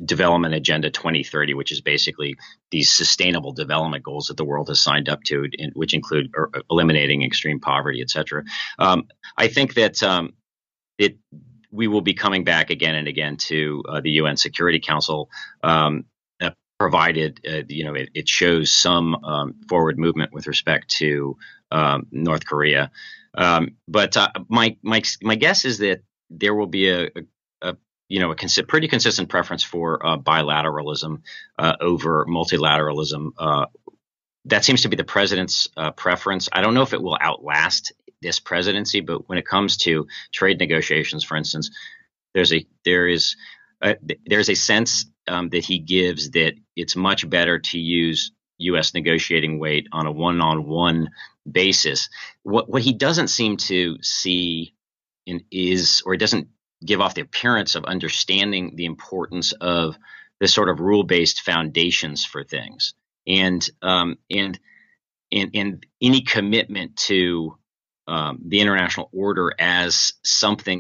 development 0.05 0.55
agenda 0.55 0.91
2030 0.91 1.53
which 1.55 1.73
is 1.73 1.81
basically 1.81 2.37
these 2.71 2.89
sustainable 2.89 3.53
development 3.53 4.03
goals 4.05 4.29
that 4.29 4.37
the 4.37 4.45
world 4.45 4.69
has 4.69 4.81
signed 4.81 5.09
up 5.09 5.23
to 5.25 5.47
in, 5.53 5.71
which 5.75 5.93
include 5.93 6.31
er, 6.37 6.51
eliminating 6.71 7.23
extreme 7.23 7.61
poverty 7.61 8.01
et 8.01 8.09
cetera 8.09 8.43
um, 8.79 9.07
i 9.37 9.49
think 9.49 9.75
that 9.75 10.03
um, 10.03 10.33
it 10.99 11.19
we 11.71 11.87
will 11.89 12.01
be 12.01 12.15
coming 12.15 12.45
back 12.45 12.71
again 12.71 12.95
and 12.95 13.09
again 13.09 13.37
to 13.37 13.83
uh, 13.89 14.01
the 14.01 14.13
UN 14.13 14.37
Security 14.37 14.81
Council, 14.81 15.31
um, 15.63 16.05
uh, 16.41 16.51
provided 16.79 17.41
uh, 17.49 17.63
you 17.69 17.85
know 17.85 17.95
it, 17.95 18.11
it 18.15 18.29
shows 18.29 18.73
some 18.73 19.15
um, 19.25 19.55
forward 19.69 19.99
movement 19.99 20.33
with 20.33 20.47
respect 20.47 20.89
to 20.99 21.37
um, 21.71 22.07
North 22.11 22.47
Korea. 22.47 22.91
Um, 23.35 23.77
but 23.89 24.17
uh, 24.17 24.29
my 24.49 24.77
my 24.83 25.03
my 25.23 25.35
guess 25.35 25.65
is 25.65 25.79
that 25.79 26.03
there 26.31 26.55
will 26.55 26.67
be 26.67 26.89
a, 26.89 27.05
a, 27.05 27.11
a 27.63 27.77
you 28.09 28.21
know 28.21 28.31
a 28.31 28.63
pretty 28.65 28.89
consistent 28.89 29.29
preference 29.29 29.63
for 29.63 30.05
uh, 30.07 30.17
bilateralism 30.19 31.23
uh, 31.59 31.77
over 31.81 32.27
multilateralism. 32.27 33.33
that 34.47 34.65
seems 34.65 34.83
to 34.83 34.89
be 34.89 34.97
the 34.97 35.05
president's 35.05 35.69
preference. 35.97 36.49
I 36.53 36.61
don't 36.61 36.75
know 36.75 36.83
if 36.83 36.93
it 36.93 37.03
will 37.03 37.19
outlast 37.21 37.93
this 38.23 38.41
presidency, 38.41 39.01
but 39.01 39.29
when 39.29 39.39
it 39.39 39.47
comes 39.47 39.77
to 39.79 40.07
trade 40.33 40.59
negotiations, 40.59 41.25
for 41.25 41.37
instance, 41.37 41.71
there's 42.35 42.53
a 42.53 42.67
there 42.85 43.09
is 43.09 43.37
a, 43.83 43.97
there's 44.27 44.49
a 44.49 44.55
sense 44.55 45.07
um, 45.29 45.49
that 45.51 45.65
he 45.65 45.79
gives 45.79 46.31
that 46.31 46.55
it's 46.75 46.97
much 46.97 47.29
better 47.29 47.59
to 47.59 47.79
use 47.79 48.33
U.S. 48.59 48.95
negotiating 48.95 49.59
weight 49.59 49.87
on 49.93 50.07
a 50.07 50.13
one-on-one 50.13 51.11
basis. 51.51 52.09
What 52.43 52.69
what 52.69 52.83
he 52.83 52.93
doesn't 52.93 53.29
seem 53.29 53.57
to 53.59 53.99
see 54.03 54.75
in, 55.27 55.45
is, 55.51 56.03
or 56.07 56.13
he 56.13 56.19
doesn't 56.19 56.49
give 56.85 57.01
off 57.01 57.15
the 57.15 57.23
appearance 57.23 57.75
of 57.75 57.85
understanding 57.85 58.77
the 58.77 58.85
importance 58.85 59.53
of 59.53 59.97
the 60.41 60.49
sort 60.49 60.69
of 60.69 60.81
rule-based 60.81 61.41
foundations 61.41 62.25
for 62.25 62.45
things, 62.45 62.95
and 63.27 63.69
um, 63.83 64.19
and 64.31 64.59
and 65.33 65.51
and 65.55 65.87
any 66.01 66.23
commitment 66.23 66.97
to 66.97 67.57
um, 68.09 68.39
the 68.45 68.61
international 68.61 69.09
order 69.13 69.53
as 69.59 70.13
something 70.23 70.75